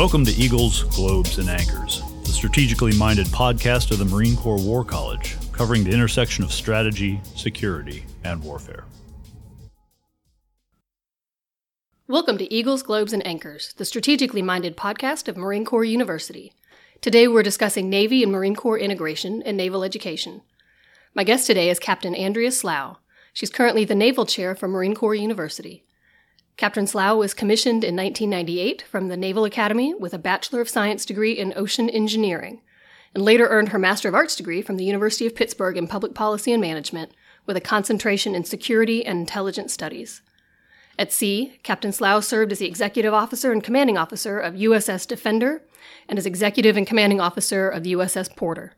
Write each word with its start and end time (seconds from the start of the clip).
Welcome 0.00 0.24
to 0.24 0.32
Eagles, 0.32 0.84
Globes, 0.84 1.36
and 1.36 1.50
Anchors, 1.50 2.02
the 2.22 2.32
strategically 2.32 2.96
minded 2.96 3.26
podcast 3.26 3.90
of 3.90 3.98
the 3.98 4.06
Marine 4.06 4.34
Corps 4.34 4.58
War 4.58 4.82
College, 4.82 5.36
covering 5.52 5.84
the 5.84 5.90
intersection 5.90 6.42
of 6.42 6.50
strategy, 6.52 7.20
security, 7.36 8.06
and 8.24 8.42
warfare. 8.42 8.84
Welcome 12.08 12.38
to 12.38 12.50
Eagles, 12.50 12.82
Globes, 12.82 13.12
and 13.12 13.24
Anchors, 13.26 13.74
the 13.74 13.84
strategically 13.84 14.40
minded 14.40 14.74
podcast 14.74 15.28
of 15.28 15.36
Marine 15.36 15.66
Corps 15.66 15.84
University. 15.84 16.54
Today 17.02 17.28
we're 17.28 17.42
discussing 17.42 17.90
Navy 17.90 18.22
and 18.22 18.32
Marine 18.32 18.56
Corps 18.56 18.78
integration 18.78 19.42
and 19.42 19.54
naval 19.54 19.84
education. 19.84 20.40
My 21.14 21.24
guest 21.24 21.46
today 21.46 21.68
is 21.68 21.78
Captain 21.78 22.14
Andrea 22.14 22.52
Slough. 22.52 22.96
She's 23.34 23.50
currently 23.50 23.84
the 23.84 23.94
Naval 23.94 24.24
Chair 24.24 24.54
for 24.54 24.66
Marine 24.66 24.94
Corps 24.94 25.14
University. 25.14 25.84
Captain 26.60 26.86
Slough 26.86 27.16
was 27.16 27.32
commissioned 27.32 27.82
in 27.84 27.96
1998 27.96 28.82
from 28.82 29.08
the 29.08 29.16
Naval 29.16 29.46
Academy 29.46 29.94
with 29.94 30.12
a 30.12 30.18
Bachelor 30.18 30.60
of 30.60 30.68
Science 30.68 31.06
degree 31.06 31.32
in 31.32 31.54
Ocean 31.56 31.88
Engineering, 31.88 32.60
and 33.14 33.24
later 33.24 33.48
earned 33.48 33.70
her 33.70 33.78
Master 33.78 34.10
of 34.10 34.14
Arts 34.14 34.36
degree 34.36 34.60
from 34.60 34.76
the 34.76 34.84
University 34.84 35.26
of 35.26 35.34
Pittsburgh 35.34 35.78
in 35.78 35.88
Public 35.88 36.12
Policy 36.12 36.52
and 36.52 36.60
Management 36.60 37.12
with 37.46 37.56
a 37.56 37.62
concentration 37.62 38.34
in 38.34 38.44
Security 38.44 39.06
and 39.06 39.20
Intelligence 39.20 39.72
Studies. 39.72 40.20
At 40.98 41.14
sea, 41.14 41.58
Captain 41.62 41.92
Slough 41.92 42.24
served 42.24 42.52
as 42.52 42.58
the 42.58 42.66
Executive 42.66 43.14
Officer 43.14 43.52
and 43.52 43.64
Commanding 43.64 43.96
Officer 43.96 44.38
of 44.38 44.52
USS 44.52 45.08
Defender 45.08 45.62
and 46.10 46.18
as 46.18 46.26
Executive 46.26 46.76
and 46.76 46.86
Commanding 46.86 47.22
Officer 47.22 47.70
of 47.70 47.84
the 47.84 47.94
USS 47.94 48.36
Porter. 48.36 48.74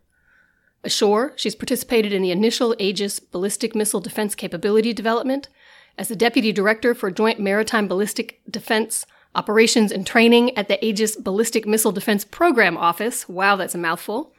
Ashore, 0.85 1.33
she's 1.35 1.53
participated 1.53 2.13
in 2.13 2.21
the 2.21 2.31
initial 2.31 2.77
Aegis 2.79 3.19
ballistic 3.19 3.75
missile 3.75 3.99
defense 3.99 4.35
capability 4.35 4.93
development 4.93 5.49
as 5.97 6.07
the 6.07 6.15
Deputy 6.15 6.51
Director 6.51 6.93
for 6.93 7.11
Joint 7.11 7.39
Maritime 7.39 7.87
Ballistic 7.87 8.41
Defense 8.49 9.05
Operations 9.35 9.91
and 9.91 10.05
Training 10.05 10.55
at 10.57 10.67
the 10.67 10.83
Aegis 10.83 11.15
Ballistic 11.15 11.65
Missile 11.65 11.91
Defense 11.91 12.23
Program 12.23 12.77
Office. 12.77 13.27
Wow, 13.27 13.55
that's 13.55 13.75
a 13.75 13.79
mouthful. 13.79 14.33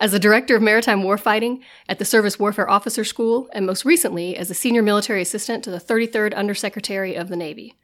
As 0.00 0.12
the 0.12 0.18
Director 0.18 0.56
of 0.56 0.62
Maritime 0.62 1.02
Warfighting 1.02 1.60
at 1.88 1.98
the 1.98 2.04
Surface 2.04 2.38
Warfare 2.38 2.68
Officer 2.68 3.04
School, 3.04 3.48
and 3.52 3.66
most 3.66 3.84
recently 3.84 4.36
as 4.36 4.50
a 4.50 4.54
Senior 4.54 4.82
Military 4.82 5.22
Assistant 5.22 5.62
to 5.64 5.70
the 5.70 5.78
33rd 5.78 6.34
Undersecretary 6.34 7.14
of 7.14 7.28
the 7.28 7.36
Navy. 7.36 7.74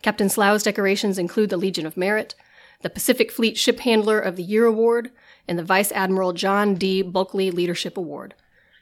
Captain 0.00 0.28
Slough's 0.28 0.62
decorations 0.62 1.18
include 1.18 1.50
the 1.50 1.56
Legion 1.56 1.84
of 1.84 1.96
Merit, 1.96 2.34
the 2.82 2.90
Pacific 2.90 3.32
Fleet 3.32 3.58
Ship 3.58 3.78
Handler 3.80 4.20
of 4.20 4.36
the 4.36 4.42
Year 4.42 4.64
Award, 4.64 5.10
and 5.48 5.58
the 5.58 5.64
Vice 5.64 5.90
Admiral 5.92 6.32
John 6.32 6.74
D. 6.74 7.02
Bulkeley 7.02 7.50
Leadership 7.50 7.96
Award. 7.96 8.34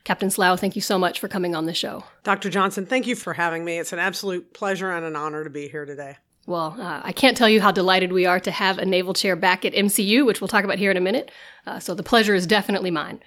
Captain 0.07 0.31
Slough, 0.31 0.61
thank 0.61 0.77
you 0.77 0.83
so 0.83 1.01
much 1.01 1.19
for 1.19 1.27
coming 1.27 1.57
on 1.57 1.67
the 1.67 1.75
show. 1.75 2.05
Dr. 2.23 2.49
Johnson, 2.49 2.87
thank 2.87 3.09
you 3.09 3.17
for 3.17 3.33
having 3.33 3.65
me. 3.65 3.77
It's 3.81 3.93
an 3.93 3.99
absolute 3.99 4.55
pleasure 4.55 4.93
and 4.93 5.05
an 5.05 5.17
honor 5.17 5.43
to 5.43 5.51
be 5.51 5.67
here 5.67 5.85
today. 5.85 6.19
Well, 6.47 6.77
uh, 6.81 7.01
I 7.03 7.11
can't 7.11 7.37
tell 7.37 7.49
you 7.49 7.61
how 7.61 7.73
delighted 7.73 8.13
we 8.13 8.25
are 8.25 8.39
to 8.39 8.53
have 8.53 8.79
a 8.79 8.87
naval 8.87 9.15
chair 9.15 9.35
back 9.35 9.65
at 9.65 9.73
MCU, 9.73 10.25
which 10.25 10.41
we'll 10.41 10.47
talk 10.47 10.63
about 10.63 10.79
here 10.79 10.93
in 10.93 10.97
a 10.97 11.01
minute. 11.01 11.33
Uh, 11.67 11.81
so 11.81 11.93
the 11.93 12.05
pleasure 12.05 12.37
is 12.37 12.47
definitely 12.47 12.93
mine. 12.93 13.21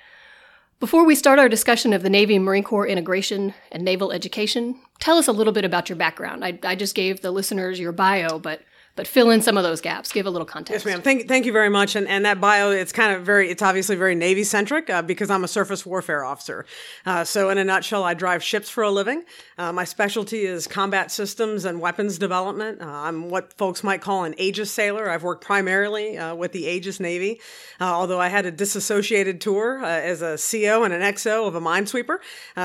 Before 0.79 1.03
we 1.03 1.15
start 1.15 1.37
our 1.37 1.49
discussion 1.49 1.91
of 1.91 2.01
the 2.01 2.09
Navy 2.09 2.37
and 2.37 2.45
Marine 2.45 2.63
Corps 2.63 2.87
integration 2.87 3.53
and 3.73 3.83
naval 3.83 4.13
education, 4.13 4.79
tell 5.01 5.17
us 5.17 5.27
a 5.27 5.33
little 5.33 5.51
bit 5.51 5.65
about 5.65 5.89
your 5.89 5.97
background. 5.97 6.45
I, 6.45 6.57
I 6.63 6.75
just 6.75 6.95
gave 6.95 7.19
the 7.19 7.31
listeners 7.31 7.77
your 7.77 7.91
bio, 7.91 8.39
but 8.39 8.61
but 8.99 9.07
fill 9.07 9.29
in 9.29 9.41
some 9.41 9.55
of 9.55 9.63
those 9.63 9.79
gaps. 9.79 10.11
Give 10.11 10.25
a 10.25 10.29
little 10.29 10.45
context. 10.45 10.85
Yes, 10.85 10.93
ma'am. 10.93 11.01
Thank, 11.01 11.29
thank 11.29 11.45
you 11.45 11.53
very 11.53 11.69
much. 11.69 11.95
And, 11.95 12.05
and 12.05 12.25
that 12.25 12.41
bio, 12.41 12.71
it's 12.71 12.91
kind 12.91 13.15
of 13.15 13.21
very, 13.21 13.49
it's 13.49 13.61
obviously 13.61 13.95
very 13.95 14.13
Navy 14.13 14.43
centric 14.43 14.89
uh, 14.89 15.01
because 15.01 15.29
I'm 15.29 15.45
a 15.45 15.47
surface 15.47 15.85
warfare 15.85 16.25
officer. 16.25 16.65
Uh, 17.05 17.23
so, 17.23 17.49
in 17.49 17.57
a 17.57 17.63
nutshell, 17.63 18.03
I 18.03 18.13
drive 18.13 18.43
ships 18.43 18.69
for 18.69 18.83
a 18.83 18.91
living. 18.91 19.23
Uh, 19.57 19.71
my 19.71 19.85
specialty 19.85 20.41
is 20.41 20.67
combat 20.67 21.11
systems 21.11 21.63
and 21.63 21.79
weapons 21.79 22.17
development. 22.17 22.81
Uh, 22.81 22.87
I'm 22.87 23.29
what 23.29 23.53
folks 23.53 23.85
might 23.85 24.01
call 24.01 24.25
an 24.25 24.35
Aegis 24.37 24.69
sailor. 24.69 25.09
I've 25.09 25.23
worked 25.23 25.45
primarily 25.45 26.17
uh, 26.17 26.35
with 26.35 26.51
the 26.51 26.65
Aegis 26.65 26.99
Navy, 26.99 27.39
uh, 27.79 27.85
although 27.85 28.19
I 28.19 28.27
had 28.27 28.45
a 28.45 28.51
disassociated 28.51 29.39
tour 29.39 29.81
as 29.81 30.21
a 30.21 30.37
CO 30.37 30.83
and 30.83 30.93
an 30.93 31.01
XO 31.03 31.47
of 31.47 31.55
a 31.55 31.61
minesweeper. 31.61 32.17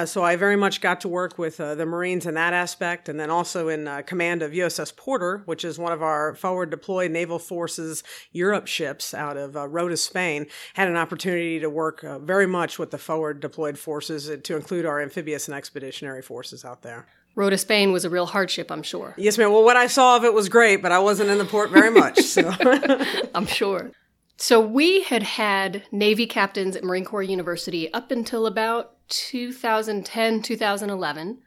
so, 0.05 0.25
I 0.25 0.35
very 0.35 0.57
much 0.57 0.81
got 0.81 1.01
to 1.03 1.09
work 1.09 1.39
with 1.39 1.59
the 1.59 1.87
Marines 1.87 2.27
in 2.27 2.35
that 2.35 2.53
aspect, 2.53 3.09
and 3.09 3.21
then 3.21 3.31
also 3.31 3.69
in 3.69 4.03
command 4.07 4.43
of 4.43 4.51
USS 4.51 4.97
Porter, 4.97 5.43
which 5.45 5.65
is 5.65 5.79
one 5.79 5.93
of 5.93 6.03
our 6.03 6.24
forward 6.33 6.71
deployed 6.71 7.11
naval 7.11 7.39
forces 7.39 8.03
Europe 8.33 8.67
ships 8.67 9.13
out 9.13 9.37
of 9.37 9.57
uh, 9.57 9.69
Rota, 9.69 9.97
Spain, 9.97 10.47
had 10.75 10.89
an 10.89 10.97
opportunity 10.97 11.61
to 11.61 11.69
work 11.69 12.03
uh, 12.05 12.19
very 12.19 12.47
much 12.47 12.79
with 12.79 12.91
the 12.91 12.99
forward 12.99 13.41
deployed 13.41 13.79
forces 13.79 14.31
uh, 14.31 14.37
to 14.45 14.57
include 14.57 14.87
our 14.87 15.03
amphibious 15.03 15.49
and 15.49 15.57
expeditionary 15.57 16.23
forces 16.23 16.65
out 16.65 16.83
there. 16.83 17.07
Rota, 17.37 17.59
Spain 17.59 17.93
was 17.93 18.05
a 18.05 18.11
real 18.11 18.27
hardship, 18.27 18.71
I'm 18.71 18.83
sure. 18.83 19.15
Yes, 19.19 19.37
ma'am. 19.37 19.51
Well, 19.51 19.65
what 19.65 19.77
I 19.77 19.89
saw 19.89 20.17
of 20.17 20.25
it 20.25 20.33
was 20.33 20.49
great, 20.49 20.81
but 20.81 20.93
I 20.93 21.01
wasn't 21.01 21.31
in 21.31 21.39
the 21.39 21.45
port 21.45 21.71
very 21.71 21.91
much. 21.91 22.21
So 22.23 22.53
I'm 23.35 23.47
sure. 23.47 23.91
So 24.37 24.61
we 24.61 25.03
had 25.03 25.23
had 25.23 25.83
Navy 25.91 26.27
captains 26.27 26.77
at 26.77 26.85
Marine 26.85 27.05
Corps 27.05 27.23
University 27.23 27.93
up 27.93 28.11
until 28.11 28.47
about 28.47 28.93
2010, 29.09 30.43
2011. 30.43 31.39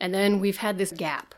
And 0.00 0.14
then 0.14 0.40
we've 0.40 0.58
had 0.58 0.78
this 0.78 0.92
gap. 0.92 1.34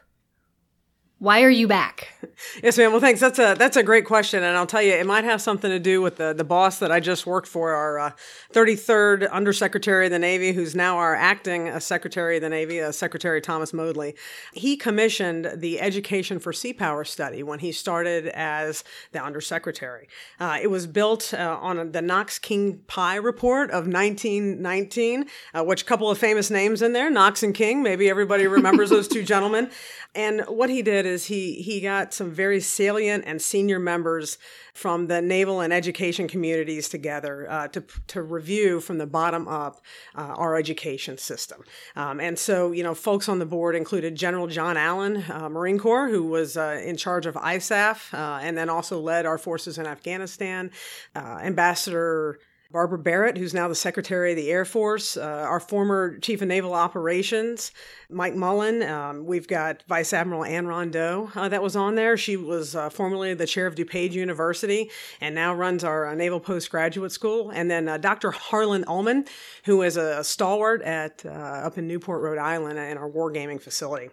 Why 1.19 1.43
are 1.43 1.51
you 1.51 1.67
back? 1.67 2.09
Yes, 2.63 2.79
ma'am. 2.79 2.93
Well, 2.93 3.01
thanks. 3.01 3.21
That's 3.21 3.39
a 3.41 3.57
that's 3.59 3.77
a 3.77 3.83
great 3.83 4.05
question, 4.05 4.45
and 4.45 4.57
I'll 4.57 4.67
tell 4.67 4.83
you, 4.83 4.93
it 4.93 5.07
might 5.07 5.25
have 5.25 5.43
something 5.43 5.71
to 5.71 5.81
do 5.81 6.01
with 6.01 6.17
the 6.17 6.33
the 6.33 6.45
boss 6.45 6.79
that 6.79 6.93
I 6.93 7.01
just 7.01 7.27
worked 7.27 7.49
for, 7.49 7.73
our 7.73 7.99
uh, 7.99 8.11
33rd 8.53 9.29
Undersecretary 9.31 10.07
of 10.07 10.13
the 10.13 10.21
Navy, 10.21 10.53
who's 10.53 10.75
now 10.75 10.99
our 10.99 11.17
acting 11.17 11.69
uh, 11.69 11.81
Secretary 11.81 12.37
of 12.37 12.43
the 12.43 12.49
Navy, 12.49 12.81
uh, 12.81 12.93
Secretary 12.93 13.41
Thomas 13.41 13.73
Modly. 13.73 14.15
He 14.53 14.77
commissioned 14.77 15.51
the 15.57 15.81
Education 15.81 16.39
for 16.39 16.53
Sea 16.53 16.73
Power 16.73 17.05
study 17.05 17.43
when 17.43 17.59
he 17.59 17.73
started 17.73 18.29
as 18.29 18.85
the 19.11 19.23
Undersecretary. 19.23 20.09
Uh, 20.39 20.59
it 20.63 20.69
was 20.69 20.87
built 20.87 21.35
uh, 21.35 21.59
on 21.61 21.91
the 21.91 22.03
Knox 22.03 22.39
King 22.39 22.83
Pye 22.87 23.17
report 23.17 23.71
of 23.71 23.87
1919, 23.89 25.27
uh, 25.55 25.65
which 25.65 25.83
a 25.83 25.85
couple 25.85 26.09
of 26.09 26.19
famous 26.19 26.51
names 26.51 26.83
in 26.83 26.93
there, 26.93 27.11
Knox 27.11 27.43
and 27.43 27.55
King. 27.55 27.83
Maybe 27.83 28.09
everybody 28.09 28.47
remembers 28.47 28.91
those 28.91 29.09
two 29.09 29.23
gentlemen. 29.25 29.71
And 30.15 30.43
what 30.47 30.71
he 30.71 30.83
did 30.83 31.07
is 31.09 31.27
he 31.27 31.55
he 31.55 31.81
got 31.81 32.15
some 32.15 32.31
very 32.31 32.61
salient 32.61 33.25
and 33.27 33.43
senior 33.43 33.79
members 33.79 34.39
from 34.75 35.09
the 35.09 35.21
naval 35.21 35.61
and 35.61 35.73
education 35.73 36.29
communities 36.29 36.89
together 36.89 37.51
uh, 37.51 37.69
to 37.69 37.83
to 38.07 38.23
review 38.23 38.81
from 38.81 38.99
the 38.99 39.07
bottom 39.07 39.49
up 39.49 39.81
uh, 40.15 40.21
our 40.21 40.57
education 40.57 41.19
system. 41.19 41.65
Um, 41.97 42.21
and 42.21 42.39
so, 42.39 42.73
you 42.73 42.83
know, 42.83 42.95
folks 42.95 43.29
on 43.29 43.39
the 43.39 43.47
board 43.47 43.75
included 43.75 44.15
General 44.15 44.47
John 44.47 44.77
Allen, 44.77 45.25
uh, 45.31 45.49
Marine 45.49 45.79
Corps, 45.79 46.09
who 46.09 46.25
was 46.25 46.57
uh, 46.57 46.81
in 46.85 46.97
charge 46.97 47.27
of 47.27 47.35
ISAF, 47.35 48.15
uh, 48.15 48.39
and 48.41 48.57
then 48.57 48.69
also 48.69 49.01
led 49.01 49.27
our 49.27 49.39
forces 49.39 49.79
in 49.79 49.87
Afghanistan. 49.87 50.71
Uh, 51.17 51.39
Ambassador 51.43 52.39
Barbara 52.71 52.99
Barrett, 52.99 53.39
who's 53.39 53.55
now 53.55 53.67
the 53.67 53.75
Secretary 53.75 54.33
of 54.33 54.37
the 54.37 54.51
Air 54.51 54.67
Force, 54.67 55.17
uh, 55.17 55.23
our 55.23 55.59
former 55.59 56.19
Chief 56.19 56.43
of 56.43 56.49
Naval 56.49 56.75
Operations, 56.75 57.73
Mike 58.11 58.35
Mullen. 58.35 58.83
Um, 58.83 59.25
we've 59.25 59.49
got 59.49 59.85
Vice 59.89 60.13
Admiral 60.13 60.45
Anne 60.45 60.67
Rondeau 60.67 61.31
uh, 61.35 61.49
that 61.49 61.63
was 61.63 61.77
on 61.77 61.95
there. 61.95 62.19
She 62.19 62.37
was 62.37 62.77
uh, 62.77 62.91
formerly 62.91 63.33
the 63.33 63.47
chair 63.47 63.67
of 63.67 63.75
DuPage 63.75 64.13
University 64.13 64.91
and 65.23 65.35
now 65.35 65.55
runs 65.55 65.83
our 65.83 66.09
uh, 66.09 66.15
Naval 66.15 66.41
Postgraduate 66.41 67.11
School. 67.11 67.49
And 67.51 67.71
then 67.71 67.89
uh, 67.89 67.97
Dr. 67.97 68.33
Harlan 68.33 68.85
Ullman, 68.87 69.25
who 69.65 69.81
is 69.81 69.97
a 69.97 70.23
stalwart 70.23 70.83
at 70.83 71.25
uh, 71.25 71.31
up 71.31 71.79
in 71.79 71.89
Newport, 71.89 72.21
Rhode 72.21 72.37
Island, 72.39 72.79
in 72.79 72.99
our 72.99 73.09
wargaming 73.09 73.63
facility. 73.63 74.11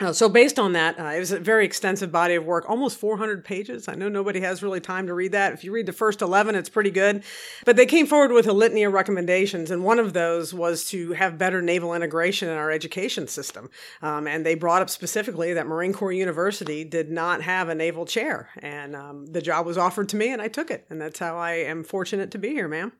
Uh, 0.00 0.12
so 0.12 0.28
based 0.28 0.58
on 0.58 0.72
that, 0.72 0.98
uh, 0.98 1.04
it 1.04 1.20
was 1.20 1.30
a 1.30 1.38
very 1.38 1.64
extensive 1.64 2.10
body 2.10 2.34
of 2.34 2.44
work, 2.44 2.68
almost 2.68 2.98
400 2.98 3.44
pages. 3.44 3.86
I 3.86 3.94
know 3.94 4.08
nobody 4.08 4.40
has 4.40 4.60
really 4.60 4.80
time 4.80 5.06
to 5.06 5.14
read 5.14 5.30
that. 5.32 5.52
If 5.52 5.62
you 5.62 5.70
read 5.70 5.86
the 5.86 5.92
first 5.92 6.20
11, 6.20 6.56
it's 6.56 6.68
pretty 6.68 6.90
good. 6.90 7.22
But 7.64 7.76
they 7.76 7.86
came 7.86 8.08
forward 8.08 8.32
with 8.32 8.48
a 8.48 8.52
litany 8.52 8.82
of 8.82 8.92
recommendations, 8.92 9.70
and 9.70 9.84
one 9.84 10.00
of 10.00 10.12
those 10.12 10.52
was 10.52 10.86
to 10.86 11.12
have 11.12 11.38
better 11.38 11.62
naval 11.62 11.94
integration 11.94 12.48
in 12.48 12.56
our 12.56 12.72
education 12.72 13.28
system. 13.28 13.70
Um, 14.02 14.26
and 14.26 14.44
they 14.44 14.56
brought 14.56 14.82
up 14.82 14.90
specifically 14.90 15.54
that 15.54 15.68
Marine 15.68 15.92
Corps 15.92 16.12
University 16.12 16.82
did 16.82 17.12
not 17.12 17.42
have 17.42 17.68
a 17.68 17.74
naval 17.74 18.04
chair, 18.04 18.50
and 18.58 18.96
um, 18.96 19.26
the 19.26 19.42
job 19.42 19.64
was 19.64 19.78
offered 19.78 20.08
to 20.08 20.16
me, 20.16 20.32
and 20.32 20.42
I 20.42 20.48
took 20.48 20.72
it. 20.72 20.86
And 20.90 21.00
that's 21.00 21.20
how 21.20 21.36
I 21.36 21.52
am 21.52 21.84
fortunate 21.84 22.32
to 22.32 22.38
be 22.38 22.48
here, 22.48 22.66
ma'am. 22.66 22.92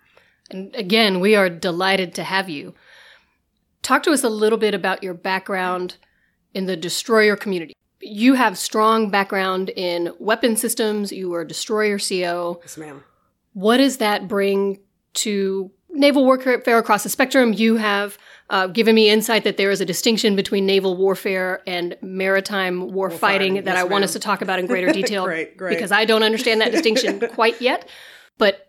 And 0.48 0.72
again, 0.76 1.18
we 1.18 1.34
are 1.34 1.50
delighted 1.50 2.14
to 2.14 2.22
have 2.22 2.48
you. 2.48 2.72
Talk 3.82 4.04
to 4.04 4.12
us 4.12 4.22
a 4.22 4.28
little 4.28 4.58
bit 4.58 4.74
about 4.74 5.02
your 5.02 5.14
background 5.14 5.96
in 6.54 6.66
the 6.66 6.76
destroyer 6.76 7.36
community. 7.36 7.74
You 8.00 8.34
have 8.34 8.56
strong 8.58 9.10
background 9.10 9.70
in 9.70 10.12
weapon 10.18 10.56
systems. 10.56 11.10
You 11.12 11.30
were 11.30 11.42
a 11.42 11.46
destroyer 11.46 11.98
CO. 11.98 12.60
Yes, 12.62 12.76
ma'am. 12.76 13.02
What 13.54 13.78
does 13.78 13.98
that 13.98 14.28
bring 14.28 14.80
to 15.14 15.70
naval 15.90 16.24
warfare 16.24 16.78
across 16.78 17.02
the 17.02 17.08
spectrum? 17.08 17.52
You 17.52 17.76
have 17.76 18.18
uh, 18.50 18.66
given 18.66 18.94
me 18.94 19.08
insight 19.08 19.44
that 19.44 19.56
there 19.56 19.70
is 19.70 19.80
a 19.80 19.86
distinction 19.86 20.36
between 20.36 20.66
naval 20.66 20.96
warfare 20.96 21.62
and 21.66 21.96
maritime 22.02 22.92
war, 22.92 23.10
fighting 23.10 23.54
that 23.54 23.64
yes, 23.66 23.76
I 23.76 23.82
ma'am. 23.82 23.90
want 23.90 24.04
us 24.04 24.12
to 24.12 24.18
talk 24.18 24.42
about 24.42 24.58
in 24.58 24.66
greater 24.66 24.92
detail. 25.00 25.24
great, 25.24 25.56
great. 25.56 25.74
Because 25.74 25.92
I 25.92 26.04
don't 26.04 26.22
understand 26.22 26.60
that 26.60 26.72
distinction 26.72 27.20
quite 27.32 27.60
yet. 27.60 27.88
But 28.36 28.68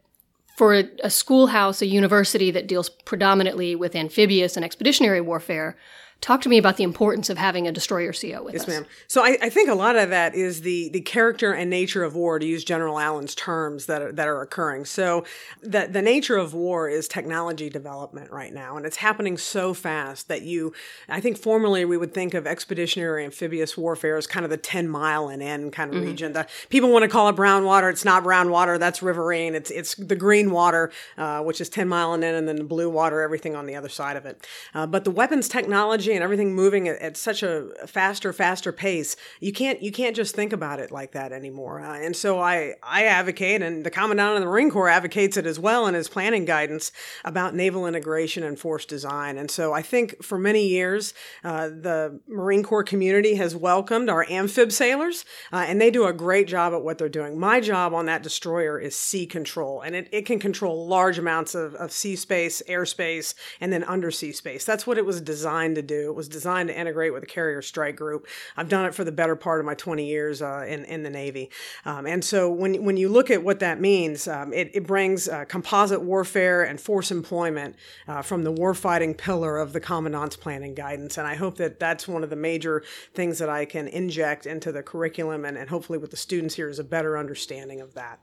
for 0.55 0.75
a, 0.75 0.89
a 1.03 1.09
schoolhouse, 1.09 1.81
a 1.81 1.85
university 1.85 2.51
that 2.51 2.67
deals 2.67 2.89
predominantly 2.89 3.75
with 3.75 3.95
amphibious 3.95 4.55
and 4.55 4.63
expeditionary 4.63 5.19
warfare, 5.19 5.75
Talk 6.21 6.41
to 6.41 6.49
me 6.49 6.57
about 6.57 6.77
the 6.77 6.83
importance 6.83 7.29
of 7.29 7.37
having 7.37 7.67
a 7.67 7.71
destroyer 7.71 8.11
CO 8.11 8.41
with 8.43 8.55
yes, 8.55 8.63
us. 8.63 8.67
Yes, 8.67 8.79
ma'am. 8.79 8.85
So 9.07 9.23
I, 9.23 9.37
I, 9.43 9.49
think 9.49 9.69
a 9.69 9.75
lot 9.75 9.95
of 9.95 10.09
that 10.09 10.33
is 10.33 10.61
the 10.61 10.89
the 10.89 11.01
character 11.01 11.51
and 11.51 11.69
nature 11.69 12.03
of 12.03 12.15
war, 12.15 12.39
to 12.39 12.45
use 12.45 12.63
General 12.63 12.99
Allen's 12.99 13.35
terms 13.35 13.85
that 13.85 14.01
are, 14.01 14.11
that 14.11 14.27
are 14.27 14.41
occurring. 14.41 14.85
So 14.85 15.23
the 15.61 15.87
the 15.91 16.01
nature 16.01 16.37
of 16.37 16.53
war 16.55 16.89
is 16.89 17.07
technology 17.07 17.69
development 17.69 18.31
right 18.31 18.51
now, 18.51 18.75
and 18.75 18.87
it's 18.87 18.97
happening 18.97 19.37
so 19.37 19.75
fast 19.75 20.27
that 20.27 20.41
you, 20.41 20.73
I 21.07 21.21
think 21.21 21.37
formerly 21.37 21.85
we 21.85 21.95
would 21.95 22.13
think 22.13 22.33
of 22.33 22.47
expeditionary 22.47 23.23
amphibious 23.23 23.77
warfare 23.77 24.17
as 24.17 24.25
kind 24.25 24.45
of 24.45 24.49
the 24.49 24.57
ten 24.57 24.89
mile 24.89 25.27
and 25.27 25.43
end 25.43 25.73
kind 25.73 25.91
of 25.93 25.97
mm-hmm. 25.97 26.07
region. 26.07 26.33
The, 26.33 26.47
people 26.69 26.91
want 26.91 27.03
to 27.03 27.09
call 27.09 27.29
it 27.29 27.35
brown 27.35 27.65
water. 27.65 27.87
It's 27.89 28.05
not 28.05 28.23
brown 28.23 28.49
water. 28.49 28.79
That's 28.79 29.03
riverine. 29.03 29.53
It's 29.53 29.69
it's 29.69 29.93
the 29.95 30.15
green 30.15 30.49
water, 30.49 30.91
uh, 31.17 31.41
which 31.41 31.61
is 31.61 31.69
ten 31.69 31.87
mile 31.87 32.13
and 32.13 32.23
in, 32.23 32.33
and 32.33 32.47
then 32.47 32.55
the 32.55 32.63
blue 32.63 32.89
water, 32.89 33.21
everything 33.21 33.55
on 33.55 33.67
the 33.67 33.75
other 33.75 33.89
side 33.89 34.17
of 34.17 34.25
it. 34.25 34.47
Uh, 34.73 34.87
but 34.87 35.03
the 35.03 35.11
weapons 35.11 35.47
technology 35.47 36.04
and 36.13 36.23
everything 36.23 36.53
moving 36.53 36.87
at, 36.87 36.99
at, 36.99 37.17
such 37.17 37.41
a 37.41 37.69
faster, 37.87 38.31
faster 38.31 38.71
pace, 38.71 39.15
you 39.39 39.51
can't 39.51 39.81
you 39.81 39.91
can't 39.91 40.15
just 40.15 40.35
think 40.35 40.53
about 40.53 40.79
it 40.79 40.91
like 40.91 41.13
that 41.13 41.31
anymore. 41.31 41.81
Uh, 41.81 41.99
and 41.99 42.15
so 42.15 42.39
I 42.39 42.75
I 42.83 43.05
advocate, 43.05 43.61
and 43.61 43.85
the 43.85 43.89
Commandant 43.89 44.35
of 44.35 44.41
the 44.41 44.45
Marine 44.45 44.69
Corps 44.69 44.89
advocates 44.89 45.37
it 45.37 45.45
as 45.45 45.59
well 45.59 45.87
in 45.87 45.93
his 45.93 46.09
planning 46.09 46.45
guidance 46.45 46.91
about 47.23 47.55
naval 47.55 47.87
integration 47.87 48.43
and 48.43 48.59
force 48.59 48.85
design. 48.85 49.37
And 49.37 49.49
so 49.49 49.73
I 49.73 49.81
think 49.81 50.23
for 50.23 50.37
many 50.37 50.67
years 50.67 51.13
uh, 51.43 51.69
the 51.69 52.19
Marine 52.27 52.63
Corps 52.63 52.83
community 52.83 53.35
has 53.35 53.55
welcomed 53.55 54.09
our 54.09 54.25
amphib 54.29 54.71
sailors, 54.71 55.25
uh, 55.51 55.65
and 55.67 55.79
they 55.79 55.91
do 55.91 56.05
a 56.05 56.13
great 56.13 56.47
job 56.47 56.73
at 56.73 56.83
what 56.83 56.97
they're 56.97 57.09
doing. 57.09 57.39
My 57.39 57.59
job 57.59 57.93
on 57.93 58.05
that 58.07 58.23
destroyer 58.23 58.79
is 58.79 58.95
sea 58.95 59.25
control, 59.25 59.81
and 59.81 59.95
it, 59.95 60.09
it 60.11 60.25
can 60.25 60.39
control 60.39 60.87
large 60.87 61.17
amounts 61.17 61.55
of, 61.55 61.75
of 61.75 61.91
sea 61.91 62.15
space, 62.15 62.61
airspace, 62.69 63.33
and 63.59 63.71
then 63.71 63.83
undersea 63.83 64.31
space. 64.31 64.65
That's 64.65 64.85
what 64.85 64.97
it 64.97 65.05
was 65.05 65.21
designed 65.21 65.75
to 65.75 65.81
do. 65.81 65.94
It 66.03 66.15
was 66.15 66.27
designed 66.27 66.69
to 66.69 66.79
integrate 66.79 67.13
with 67.13 67.21
the 67.21 67.27
carrier 67.27 67.61
strike 67.61 67.95
group. 67.95 68.27
I've 68.57 68.69
done 68.69 68.85
it 68.85 68.93
for 68.93 69.03
the 69.03 69.11
better 69.11 69.35
part 69.35 69.59
of 69.59 69.65
my 69.65 69.73
20 69.75 70.05
years 70.05 70.41
uh, 70.41 70.65
in, 70.67 70.85
in 70.85 71.03
the 71.03 71.09
Navy. 71.09 71.49
Um, 71.85 72.05
and 72.05 72.23
so 72.23 72.51
when, 72.51 72.83
when 72.83 72.97
you 72.97 73.09
look 73.09 73.31
at 73.31 73.43
what 73.43 73.59
that 73.59 73.79
means, 73.79 74.27
um, 74.27 74.53
it, 74.53 74.71
it 74.73 74.85
brings 74.85 75.27
uh, 75.27 75.45
composite 75.45 76.01
warfare 76.01 76.63
and 76.63 76.79
force 76.79 77.11
employment 77.11 77.75
uh, 78.07 78.21
from 78.21 78.43
the 78.43 78.53
warfighting 78.53 79.17
pillar 79.17 79.57
of 79.57 79.73
the 79.73 79.79
Commandant's 79.79 80.35
planning 80.35 80.73
guidance. 80.73 81.17
And 81.17 81.27
I 81.27 81.35
hope 81.35 81.57
that 81.57 81.79
that's 81.79 82.07
one 82.07 82.23
of 82.23 82.29
the 82.29 82.35
major 82.35 82.83
things 83.13 83.39
that 83.39 83.49
I 83.49 83.65
can 83.65 83.87
inject 83.87 84.45
into 84.45 84.71
the 84.71 84.83
curriculum 84.83 85.45
and, 85.45 85.57
and 85.57 85.69
hopefully 85.69 85.97
with 85.97 86.11
the 86.11 86.17
students 86.17 86.55
here 86.55 86.69
is 86.69 86.79
a 86.79 86.83
better 86.83 87.17
understanding 87.17 87.81
of 87.81 87.93
that. 87.93 88.19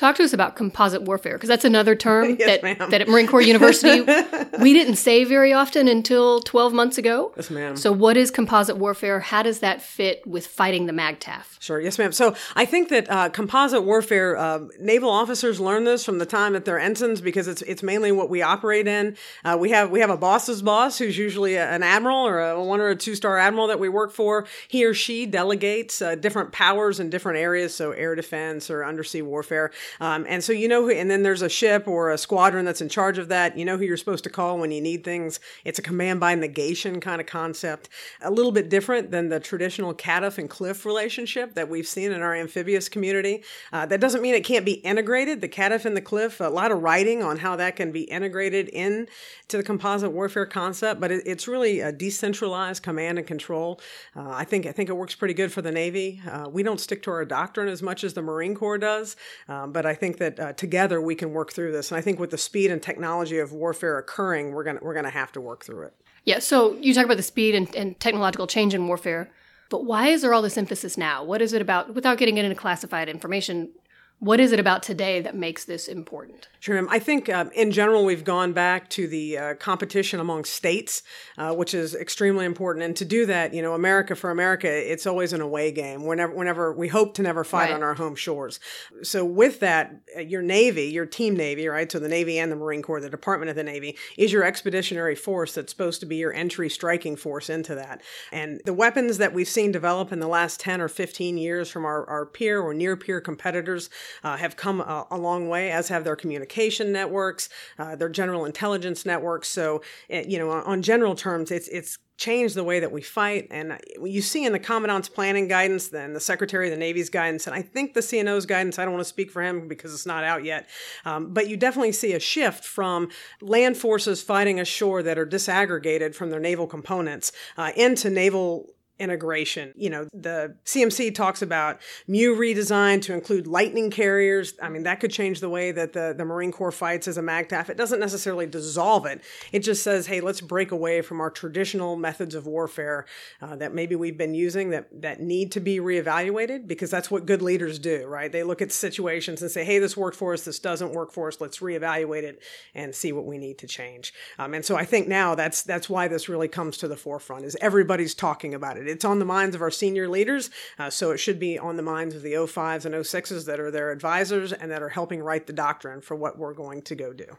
Talk 0.00 0.16
to 0.16 0.22
us 0.22 0.32
about 0.32 0.56
composite 0.56 1.02
warfare, 1.02 1.34
because 1.34 1.50
that's 1.50 1.66
another 1.66 1.94
term 1.94 2.36
yes, 2.38 2.62
that, 2.62 2.90
that 2.90 3.02
at 3.02 3.08
Marine 3.08 3.26
Corps 3.26 3.42
University 3.42 4.00
we 4.62 4.72
didn't 4.72 4.96
say 4.96 5.24
very 5.24 5.52
often 5.52 5.88
until 5.88 6.40
12 6.40 6.72
months 6.72 6.96
ago. 6.96 7.34
Yes, 7.36 7.50
ma'am. 7.50 7.76
So, 7.76 7.92
what 7.92 8.16
is 8.16 8.30
composite 8.30 8.78
warfare? 8.78 9.20
How 9.20 9.42
does 9.42 9.60
that 9.60 9.82
fit 9.82 10.26
with 10.26 10.46
fighting 10.46 10.86
the 10.86 10.94
MAGTF? 10.94 11.60
Sure, 11.60 11.78
yes, 11.78 11.98
ma'am. 11.98 12.12
So, 12.12 12.34
I 12.56 12.64
think 12.64 12.88
that 12.88 13.10
uh, 13.10 13.28
composite 13.28 13.84
warfare, 13.84 14.38
uh, 14.38 14.60
naval 14.78 15.10
officers 15.10 15.60
learn 15.60 15.84
this 15.84 16.02
from 16.02 16.16
the 16.16 16.24
time 16.24 16.54
that 16.54 16.64
they're 16.64 16.80
ensigns 16.80 17.20
because 17.20 17.46
it's 17.46 17.60
it's 17.60 17.82
mainly 17.82 18.10
what 18.10 18.30
we 18.30 18.40
operate 18.40 18.88
in. 18.88 19.18
Uh, 19.44 19.58
we 19.60 19.68
have 19.68 19.90
we 19.90 20.00
have 20.00 20.08
a 20.08 20.16
boss's 20.16 20.62
boss 20.62 20.96
who's 20.96 21.18
usually 21.18 21.58
an 21.58 21.82
admiral 21.82 22.26
or 22.26 22.40
a 22.40 22.64
one 22.64 22.80
or 22.80 22.88
a 22.88 22.96
two 22.96 23.14
star 23.14 23.36
admiral 23.36 23.66
that 23.66 23.78
we 23.78 23.90
work 23.90 24.12
for. 24.12 24.46
He 24.66 24.82
or 24.86 24.94
she 24.94 25.26
delegates 25.26 26.00
uh, 26.00 26.14
different 26.14 26.52
powers 26.52 27.00
in 27.00 27.10
different 27.10 27.38
areas, 27.38 27.74
so 27.74 27.90
air 27.90 28.14
defense 28.14 28.70
or 28.70 28.82
undersea 28.82 29.20
warfare. 29.20 29.70
Um, 30.00 30.26
and 30.28 30.42
so 30.44 30.52
you 30.52 30.68
know 30.68 30.82
who, 30.82 30.90
and 30.90 31.10
then 31.10 31.22
there's 31.22 31.42
a 31.42 31.48
ship 31.48 31.88
or 31.88 32.10
a 32.10 32.18
squadron 32.18 32.64
that's 32.64 32.80
in 32.80 32.88
charge 32.88 33.18
of 33.18 33.28
that. 33.28 33.56
You 33.56 33.64
know 33.64 33.76
who 33.76 33.84
you're 33.84 33.96
supposed 33.96 34.24
to 34.24 34.30
call 34.30 34.58
when 34.58 34.70
you 34.70 34.80
need 34.80 35.04
things. 35.04 35.40
It's 35.64 35.78
a 35.78 35.82
command 35.82 36.20
by 36.20 36.34
negation 36.34 37.00
kind 37.00 37.20
of 37.20 37.26
concept, 37.26 37.88
a 38.20 38.30
little 38.30 38.52
bit 38.52 38.68
different 38.68 39.10
than 39.10 39.28
the 39.28 39.40
traditional 39.40 39.94
CATF 39.94 40.38
and 40.38 40.48
CLF 40.48 40.84
relationship 40.84 41.54
that 41.54 41.68
we've 41.68 41.86
seen 41.86 42.12
in 42.12 42.22
our 42.22 42.34
amphibious 42.34 42.88
community. 42.88 43.42
Uh, 43.72 43.86
that 43.86 44.00
doesn't 44.00 44.22
mean 44.22 44.34
it 44.34 44.44
can't 44.44 44.64
be 44.64 44.74
integrated. 44.74 45.40
The 45.40 45.48
CATF 45.48 45.84
and 45.84 45.96
the 45.96 46.02
CLF, 46.02 46.44
a 46.44 46.48
lot 46.50 46.70
of 46.70 46.82
writing 46.82 47.22
on 47.22 47.38
how 47.38 47.56
that 47.56 47.76
can 47.76 47.92
be 47.92 48.02
integrated 48.02 48.68
in 48.68 49.08
to 49.48 49.56
the 49.56 49.62
composite 49.62 50.12
warfare 50.12 50.46
concept, 50.46 51.00
but 51.00 51.10
it, 51.10 51.22
it's 51.26 51.48
really 51.48 51.80
a 51.80 51.92
decentralized 51.92 52.82
command 52.82 53.18
and 53.18 53.26
control. 53.26 53.80
Uh, 54.16 54.30
I 54.30 54.44
think 54.44 54.66
I 54.66 54.72
think 54.72 54.88
it 54.88 54.94
works 54.94 55.14
pretty 55.14 55.34
good 55.34 55.52
for 55.52 55.62
the 55.62 55.72
Navy. 55.72 56.20
Uh, 56.28 56.48
we 56.48 56.62
don't 56.62 56.80
stick 56.80 57.02
to 57.04 57.10
our 57.10 57.24
doctrine 57.24 57.68
as 57.68 57.82
much 57.82 58.04
as 58.04 58.14
the 58.14 58.22
Marine 58.22 58.54
Corps 58.54 58.78
does, 58.78 59.16
um, 59.48 59.72
but 59.72 59.79
I 59.86 59.94
think 59.94 60.18
that 60.18 60.40
uh, 60.40 60.52
together 60.52 61.00
we 61.00 61.14
can 61.14 61.32
work 61.32 61.52
through 61.52 61.72
this. 61.72 61.90
And 61.90 61.98
I 61.98 62.00
think 62.00 62.18
with 62.18 62.30
the 62.30 62.38
speed 62.38 62.70
and 62.70 62.82
technology 62.82 63.38
of 63.38 63.52
warfare 63.52 63.98
occurring, 63.98 64.52
we're 64.52 64.64
gonna 64.64 64.80
we're 64.82 64.94
gonna 64.94 65.10
have 65.10 65.32
to 65.32 65.40
work 65.40 65.64
through 65.64 65.86
it. 65.86 65.94
Yeah. 66.24 66.38
So 66.38 66.74
you 66.74 66.92
talk 66.94 67.04
about 67.04 67.16
the 67.16 67.22
speed 67.22 67.54
and, 67.54 67.74
and 67.74 67.98
technological 67.98 68.46
change 68.46 68.74
in 68.74 68.86
warfare. 68.86 69.30
But 69.70 69.84
why 69.84 70.08
is 70.08 70.22
there 70.22 70.34
all 70.34 70.42
this 70.42 70.58
emphasis 70.58 70.98
now? 70.98 71.22
What 71.22 71.40
is 71.40 71.52
it 71.52 71.62
about, 71.62 71.94
without 71.94 72.18
getting 72.18 72.36
into 72.38 72.54
classified 72.56 73.08
information, 73.08 73.70
what 74.20 74.38
is 74.38 74.52
it 74.52 74.60
about 74.60 74.82
today 74.82 75.22
that 75.22 75.34
makes 75.34 75.64
this 75.64 75.88
important? 75.88 76.48
Sure. 76.60 76.86
I 76.90 76.98
think 76.98 77.30
uh, 77.30 77.46
in 77.54 77.70
general, 77.70 78.04
we've 78.04 78.22
gone 78.22 78.52
back 78.52 78.90
to 78.90 79.08
the 79.08 79.38
uh, 79.38 79.54
competition 79.54 80.20
among 80.20 80.44
states, 80.44 81.02
uh, 81.38 81.54
which 81.54 81.72
is 81.72 81.94
extremely 81.94 82.44
important. 82.44 82.84
And 82.84 82.94
to 82.96 83.06
do 83.06 83.24
that, 83.24 83.54
you 83.54 83.62
know, 83.62 83.72
America 83.72 84.14
for 84.14 84.30
America, 84.30 84.68
it's 84.68 85.06
always 85.06 85.32
an 85.32 85.40
away 85.40 85.72
game. 85.72 86.04
Whenever, 86.04 86.34
whenever 86.34 86.74
we 86.74 86.88
hope 86.88 87.14
to 87.14 87.22
never 87.22 87.44
fight 87.44 87.70
right. 87.70 87.72
on 87.72 87.82
our 87.82 87.94
home 87.94 88.14
shores. 88.14 88.60
So 89.02 89.24
with 89.24 89.60
that, 89.60 89.96
uh, 90.14 90.20
your 90.20 90.42
Navy, 90.42 90.84
your 90.84 91.06
team 91.06 91.34
Navy, 91.34 91.66
right? 91.66 91.90
So 91.90 91.98
the 91.98 92.08
Navy 92.08 92.38
and 92.38 92.52
the 92.52 92.56
Marine 92.56 92.82
Corps, 92.82 93.00
the 93.00 93.08
Department 93.08 93.48
of 93.48 93.56
the 93.56 93.64
Navy, 93.64 93.96
is 94.18 94.34
your 94.34 94.44
expeditionary 94.44 95.16
force 95.16 95.54
that's 95.54 95.72
supposed 95.72 96.00
to 96.00 96.06
be 96.06 96.16
your 96.16 96.34
entry 96.34 96.68
striking 96.68 97.16
force 97.16 97.48
into 97.48 97.74
that. 97.74 98.02
And 98.32 98.60
the 98.66 98.74
weapons 98.74 99.16
that 99.16 99.32
we've 99.32 99.48
seen 99.48 99.72
develop 99.72 100.12
in 100.12 100.20
the 100.20 100.28
last 100.28 100.60
10 100.60 100.82
or 100.82 100.88
15 100.88 101.38
years 101.38 101.70
from 101.70 101.86
our, 101.86 102.06
our 102.06 102.26
peer 102.26 102.60
or 102.60 102.74
near 102.74 102.98
peer 102.98 103.22
competitors 103.22 103.88
uh, 104.22 104.36
have 104.36 104.56
come 104.56 104.80
a, 104.80 105.06
a, 105.10 105.18
long 105.18 105.48
way, 105.48 105.70
as 105.70 105.88
have 105.88 106.04
their 106.04 106.16
communication 106.16 106.92
networks, 106.92 107.48
uh, 107.78 107.96
their 107.96 108.08
general 108.08 108.44
intelligence 108.44 109.04
networks. 109.04 109.48
So, 109.48 109.82
it, 110.08 110.26
you 110.26 110.38
know, 110.38 110.50
on 110.50 110.82
general 110.82 111.14
terms, 111.14 111.50
it's 111.50 111.68
it's 111.68 111.98
changed 112.20 112.54
the 112.54 112.62
way 112.62 112.78
that 112.78 112.92
we 112.92 113.00
fight. 113.00 113.48
And 113.50 113.80
you 114.04 114.20
see 114.20 114.44
in 114.44 114.52
the 114.52 114.58
commandant's 114.58 115.08
planning 115.08 115.48
guidance, 115.48 115.88
then 115.88 116.12
the 116.12 116.20
secretary 116.20 116.68
of 116.68 116.70
the 116.70 116.78
Navy's 116.78 117.08
guidance, 117.08 117.46
and 117.46 117.56
I 117.56 117.62
think 117.62 117.94
the 117.94 118.00
CNO's 118.00 118.44
guidance, 118.44 118.78
I 118.78 118.84
don't 118.84 118.92
want 118.92 119.00
to 119.00 119.08
speak 119.08 119.30
for 119.30 119.42
him 119.42 119.66
because 119.66 119.94
it's 119.94 120.04
not 120.04 120.22
out 120.22 120.44
yet, 120.44 120.68
um, 121.06 121.32
but 121.32 121.48
you 121.48 121.56
definitely 121.56 121.92
see 121.92 122.12
a 122.12 122.20
shift 122.20 122.62
from 122.62 123.08
land 123.40 123.78
forces 123.78 124.22
fighting 124.22 124.60
ashore 124.60 125.02
that 125.02 125.18
are 125.18 125.26
disaggregated 125.26 126.14
from 126.14 126.28
their 126.28 126.40
naval 126.40 126.66
components 126.66 127.32
uh, 127.56 127.72
into 127.74 128.10
naval 128.10 128.74
integration. 129.00 129.72
You 129.76 129.90
know, 129.90 130.08
the 130.12 130.54
CMC 130.64 131.14
talks 131.14 131.42
about 131.42 131.80
MEU 132.06 132.36
redesign 132.36 133.02
to 133.02 133.14
include 133.14 133.46
lightning 133.46 133.90
carriers. 133.90 134.54
I 134.62 134.68
mean, 134.68 134.84
that 134.84 135.00
could 135.00 135.10
change 135.10 135.40
the 135.40 135.48
way 135.48 135.72
that 135.72 135.94
the, 135.94 136.14
the 136.16 136.24
Marine 136.24 136.52
Corps 136.52 136.70
fights 136.70 137.08
as 137.08 137.16
a 137.16 137.22
MAGTF. 137.22 137.70
It 137.70 137.76
doesn't 137.76 137.98
necessarily 137.98 138.46
dissolve 138.46 139.06
it. 139.06 139.22
It 139.52 139.60
just 139.60 139.82
says, 139.82 140.06
hey, 140.06 140.20
let's 140.20 140.40
break 140.40 140.70
away 140.70 141.00
from 141.00 141.20
our 141.20 141.30
traditional 141.30 141.96
methods 141.96 142.34
of 142.34 142.46
warfare 142.46 143.06
uh, 143.40 143.56
that 143.56 143.74
maybe 143.74 143.96
we've 143.96 144.18
been 144.18 144.34
using 144.34 144.70
that, 144.70 144.88
that 145.00 145.20
need 145.20 145.50
to 145.52 145.60
be 145.60 145.78
reevaluated 145.78 146.68
because 146.68 146.90
that's 146.90 147.10
what 147.10 147.26
good 147.26 147.40
leaders 147.40 147.78
do, 147.78 148.06
right? 148.06 148.30
They 148.30 148.42
look 148.42 148.60
at 148.60 148.70
situations 148.70 149.40
and 149.40 149.50
say, 149.50 149.64
hey, 149.64 149.78
this 149.78 149.96
worked 149.96 150.16
for 150.16 150.34
us, 150.34 150.44
this 150.44 150.58
doesn't 150.58 150.92
work 150.92 151.10
for 151.10 151.28
us, 151.28 151.40
let's 151.40 151.58
reevaluate 151.60 152.24
it 152.24 152.42
and 152.74 152.94
see 152.94 153.12
what 153.12 153.24
we 153.24 153.38
need 153.38 153.58
to 153.58 153.66
change. 153.66 154.12
Um, 154.38 154.52
and 154.52 154.64
so 154.64 154.76
I 154.76 154.84
think 154.84 155.08
now 155.08 155.34
that's 155.34 155.62
that's 155.62 155.88
why 155.88 156.08
this 156.08 156.28
really 156.28 156.48
comes 156.48 156.76
to 156.78 156.88
the 156.88 156.96
forefront 156.96 157.44
is 157.44 157.56
everybody's 157.60 158.14
talking 158.14 158.54
about 158.54 158.76
it 158.76 158.89
it's 158.90 159.04
on 159.04 159.18
the 159.18 159.24
minds 159.24 159.54
of 159.54 159.62
our 159.62 159.70
senior 159.70 160.08
leaders, 160.08 160.50
uh, 160.78 160.90
so 160.90 161.10
it 161.10 161.18
should 161.18 161.38
be 161.38 161.58
on 161.58 161.76
the 161.76 161.82
minds 161.82 162.14
of 162.14 162.22
the 162.22 162.32
05s 162.32 162.84
and 162.84 162.94
06s 162.94 163.46
that 163.46 163.60
are 163.60 163.70
their 163.70 163.90
advisors 163.90 164.52
and 164.52 164.70
that 164.70 164.82
are 164.82 164.90
helping 164.90 165.22
write 165.22 165.46
the 165.46 165.52
doctrine 165.52 166.00
for 166.00 166.14
what 166.14 166.38
we're 166.38 166.54
going 166.54 166.82
to 166.82 166.94
go 166.94 167.12
do. 167.12 167.36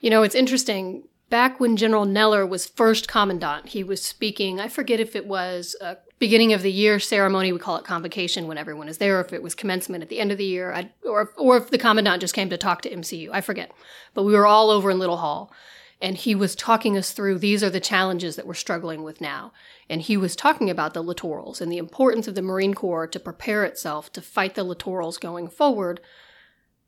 You 0.00 0.10
know, 0.10 0.22
it's 0.22 0.34
interesting. 0.34 1.04
Back 1.30 1.60
when 1.60 1.76
General 1.78 2.04
Neller 2.04 2.46
was 2.46 2.66
first 2.66 3.08
commandant, 3.08 3.70
he 3.70 3.82
was 3.82 4.02
speaking, 4.02 4.60
I 4.60 4.68
forget 4.68 5.00
if 5.00 5.16
it 5.16 5.26
was 5.26 5.74
a 5.80 5.96
beginning 6.18 6.52
of 6.52 6.60
the 6.60 6.70
year 6.70 7.00
ceremony, 7.00 7.52
we 7.52 7.58
call 7.58 7.76
it 7.76 7.84
convocation 7.84 8.46
when 8.46 8.58
everyone 8.58 8.88
is 8.88 8.98
there, 8.98 9.16
or 9.16 9.20
if 9.22 9.32
it 9.32 9.42
was 9.42 9.54
commencement 9.54 10.02
at 10.02 10.10
the 10.10 10.20
end 10.20 10.30
of 10.30 10.38
the 10.38 10.44
year, 10.44 10.72
I, 10.72 10.90
or, 11.04 11.32
or 11.38 11.56
if 11.56 11.70
the 11.70 11.78
commandant 11.78 12.20
just 12.20 12.34
came 12.34 12.50
to 12.50 12.58
talk 12.58 12.82
to 12.82 12.90
MCU, 12.90 13.30
I 13.32 13.40
forget. 13.40 13.72
But 14.12 14.24
we 14.24 14.34
were 14.34 14.46
all 14.46 14.68
over 14.68 14.90
in 14.90 14.98
Little 14.98 15.16
Hall 15.16 15.50
and 16.02 16.16
he 16.16 16.34
was 16.34 16.56
talking 16.56 16.98
us 16.98 17.12
through 17.12 17.38
these 17.38 17.62
are 17.62 17.70
the 17.70 17.78
challenges 17.78 18.34
that 18.34 18.46
we're 18.46 18.54
struggling 18.54 19.04
with 19.04 19.20
now. 19.20 19.52
And 19.88 20.02
he 20.02 20.16
was 20.16 20.34
talking 20.34 20.68
about 20.68 20.94
the 20.94 21.02
littorals 21.02 21.60
and 21.60 21.70
the 21.70 21.78
importance 21.78 22.26
of 22.26 22.34
the 22.34 22.42
Marine 22.42 22.74
Corps 22.74 23.06
to 23.06 23.20
prepare 23.20 23.64
itself 23.64 24.12
to 24.14 24.20
fight 24.20 24.56
the 24.56 24.64
littorals 24.64 25.20
going 25.20 25.48
forward. 25.48 26.00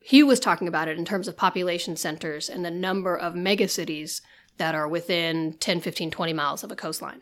He 0.00 0.25
was 0.25 0.40
talking 0.40 0.66
about 0.66 0.88
it 0.88 0.99
in 0.99 1.04
terms 1.04 1.28
of 1.28 1.37
population 1.37 1.94
centers 1.94 2.50
and 2.50 2.64
the 2.64 2.73
number 2.73 3.16
of 3.16 3.35
megacities 3.35 4.21
that 4.56 4.75
are 4.75 4.88
within 4.88 5.54
10, 5.61 5.80
15, 5.80 6.11
20 6.11 6.33
miles 6.33 6.64
of 6.64 6.73
a 6.73 6.76
coastline. 6.76 7.21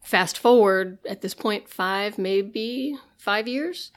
Fast 0.00 0.38
forward 0.38 0.98
at 1.06 1.20
this 1.20 1.34
point, 1.34 1.68
five, 1.68 2.16
maybe 2.16 2.96
five 3.18 3.48
years, 3.48 3.90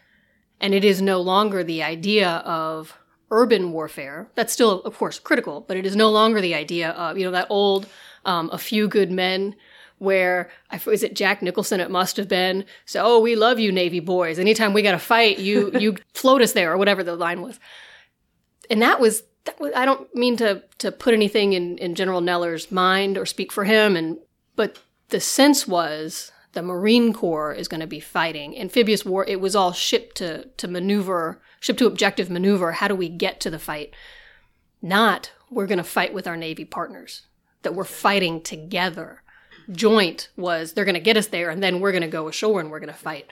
and 0.60 0.74
it 0.74 0.84
is 0.84 1.04
no 1.04 1.22
longer 1.22 1.64
the 1.64 1.84
idea 1.84 2.38
of 2.38 2.98
urban 3.32 3.72
warfare. 3.72 4.30
That's 4.36 4.54
still, 4.54 4.82
of 4.82 4.98
course, 4.98 5.18
critical, 5.18 5.62
but 5.62 5.78
it 5.78 5.86
is 5.86 5.96
no 5.96 6.12
longer 6.12 6.42
the 6.42 6.54
idea 6.54 6.92
of, 6.92 7.18
you 7.18 7.26
know, 7.26 7.32
that 7.32 7.48
old, 7.50 7.88
um, 8.26 8.50
a 8.52 8.58
few 8.58 8.88
good 8.88 9.12
men 9.12 9.56
where 10.02 10.50
is 10.88 11.04
it 11.04 11.16
Jack 11.16 11.44
Nicholson? 11.44 11.80
It 11.80 11.92
must 11.92 12.18
have 12.18 12.28
been. 12.28 12.66
So, 12.86 13.04
oh, 13.06 13.20
we 13.20 13.36
love 13.36 13.60
you, 13.60 13.72
Navy 13.72 14.00
boys. 14.00 14.40
Anytime 14.40 14.74
we 14.74 14.82
got 14.82 14.96
a 14.96 15.00
fight, 15.00 15.38
you 15.38 15.70
you 15.80 15.96
float 16.16 16.42
us 16.42 16.54
there, 16.54 16.74
or 16.74 16.78
whatever 16.78 17.04
the 17.04 17.16
line 17.16 17.44
was. 17.44 17.60
And 18.72 18.82
that 18.82 19.00
was 19.00 19.22
that 19.46 19.60
was. 19.60 19.72
I 19.76 19.86
don't 19.86 20.14
mean 20.16 20.38
to 20.38 20.64
to 20.80 20.92
put 20.92 21.14
anything 21.14 21.54
in 21.54 21.78
in 21.78 21.94
General 21.94 22.20
Neller's 22.20 22.72
mind 22.72 23.16
or 23.16 23.28
speak 23.28 23.52
for 23.52 23.64
him, 23.64 23.96
and 23.96 24.18
but 24.56 24.80
the 25.10 25.20
sense 25.20 25.68
was 25.68 26.32
the 26.54 26.62
Marine 26.62 27.14
Corps 27.14 27.54
is 27.54 27.68
going 27.68 27.82
to 27.82 27.88
be 27.88 28.00
fighting 28.00 28.58
amphibious 28.58 29.06
war. 29.06 29.26
It 29.26 29.40
was 29.40 29.56
all 29.56 29.72
ship 29.72 30.14
to 30.16 30.46
to 30.58 30.68
maneuver, 30.68 31.42
ship 31.60 31.78
to 31.78 31.88
objective 31.88 32.30
maneuver. 32.30 32.74
How 32.74 32.88
do 32.88 32.96
we 32.96 33.10
get 33.10 33.40
to 33.42 33.50
the 33.50 33.60
fight? 33.60 33.94
Not 34.82 35.32
we're 35.50 35.68
going 35.68 35.78
to 35.78 35.84
fight 35.84 36.14
with 36.14 36.28
our 36.28 36.38
Navy 36.38 36.66
partners. 36.66 37.28
That 37.64 37.76
we're 37.76 37.84
fighting 37.84 38.42
together. 38.42 39.22
Joint 39.72 40.30
was 40.36 40.74
they're 40.74 40.86
going 40.86 40.96
to 40.96 41.00
get 41.00 41.18
us 41.18 41.28
there, 41.28 41.50
and 41.50 41.62
then 41.62 41.80
we're 41.80 41.92
going 41.92 42.02
to 42.02 42.08
go 42.08 42.28
ashore 42.28 42.60
and 42.60 42.72
we're 42.72 42.80
going 42.80 42.92
to 42.92 42.98
fight. 42.98 43.32